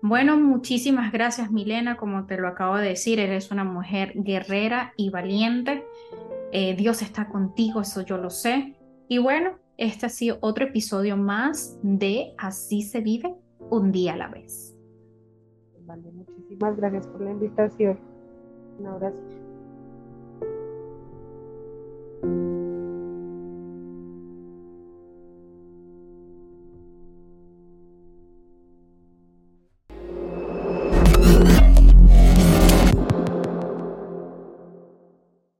Bueno, 0.00 0.38
muchísimas 0.38 1.12
gracias 1.12 1.50
Milena, 1.50 1.96
como 1.96 2.26
te 2.26 2.36
lo 2.36 2.46
acabo 2.46 2.76
de 2.76 2.88
decir, 2.88 3.18
eres 3.18 3.50
una 3.50 3.64
mujer 3.64 4.12
guerrera 4.14 4.92
y 4.96 5.10
valiente. 5.10 5.84
Eh, 6.52 6.76
Dios 6.76 7.02
está 7.02 7.26
contigo, 7.28 7.80
eso 7.80 8.02
yo 8.02 8.16
lo 8.18 8.30
sé. 8.30 8.76
Y 9.08 9.18
bueno, 9.18 9.58
este 9.76 10.06
ha 10.06 10.08
sido 10.08 10.38
otro 10.40 10.66
episodio 10.66 11.16
más 11.16 11.78
de 11.82 12.34
Así 12.38 12.82
se 12.82 13.00
vive 13.00 13.34
un 13.70 13.90
día 13.90 14.12
a 14.12 14.16
la 14.16 14.28
vez. 14.28 14.76
Vale, 15.80 16.10
muchísimas 16.12 16.76
gracias 16.76 17.06
por 17.08 17.22
la 17.22 17.32
invitación. 17.32 17.98
Un 18.78 18.86
abrazo. 18.86 19.22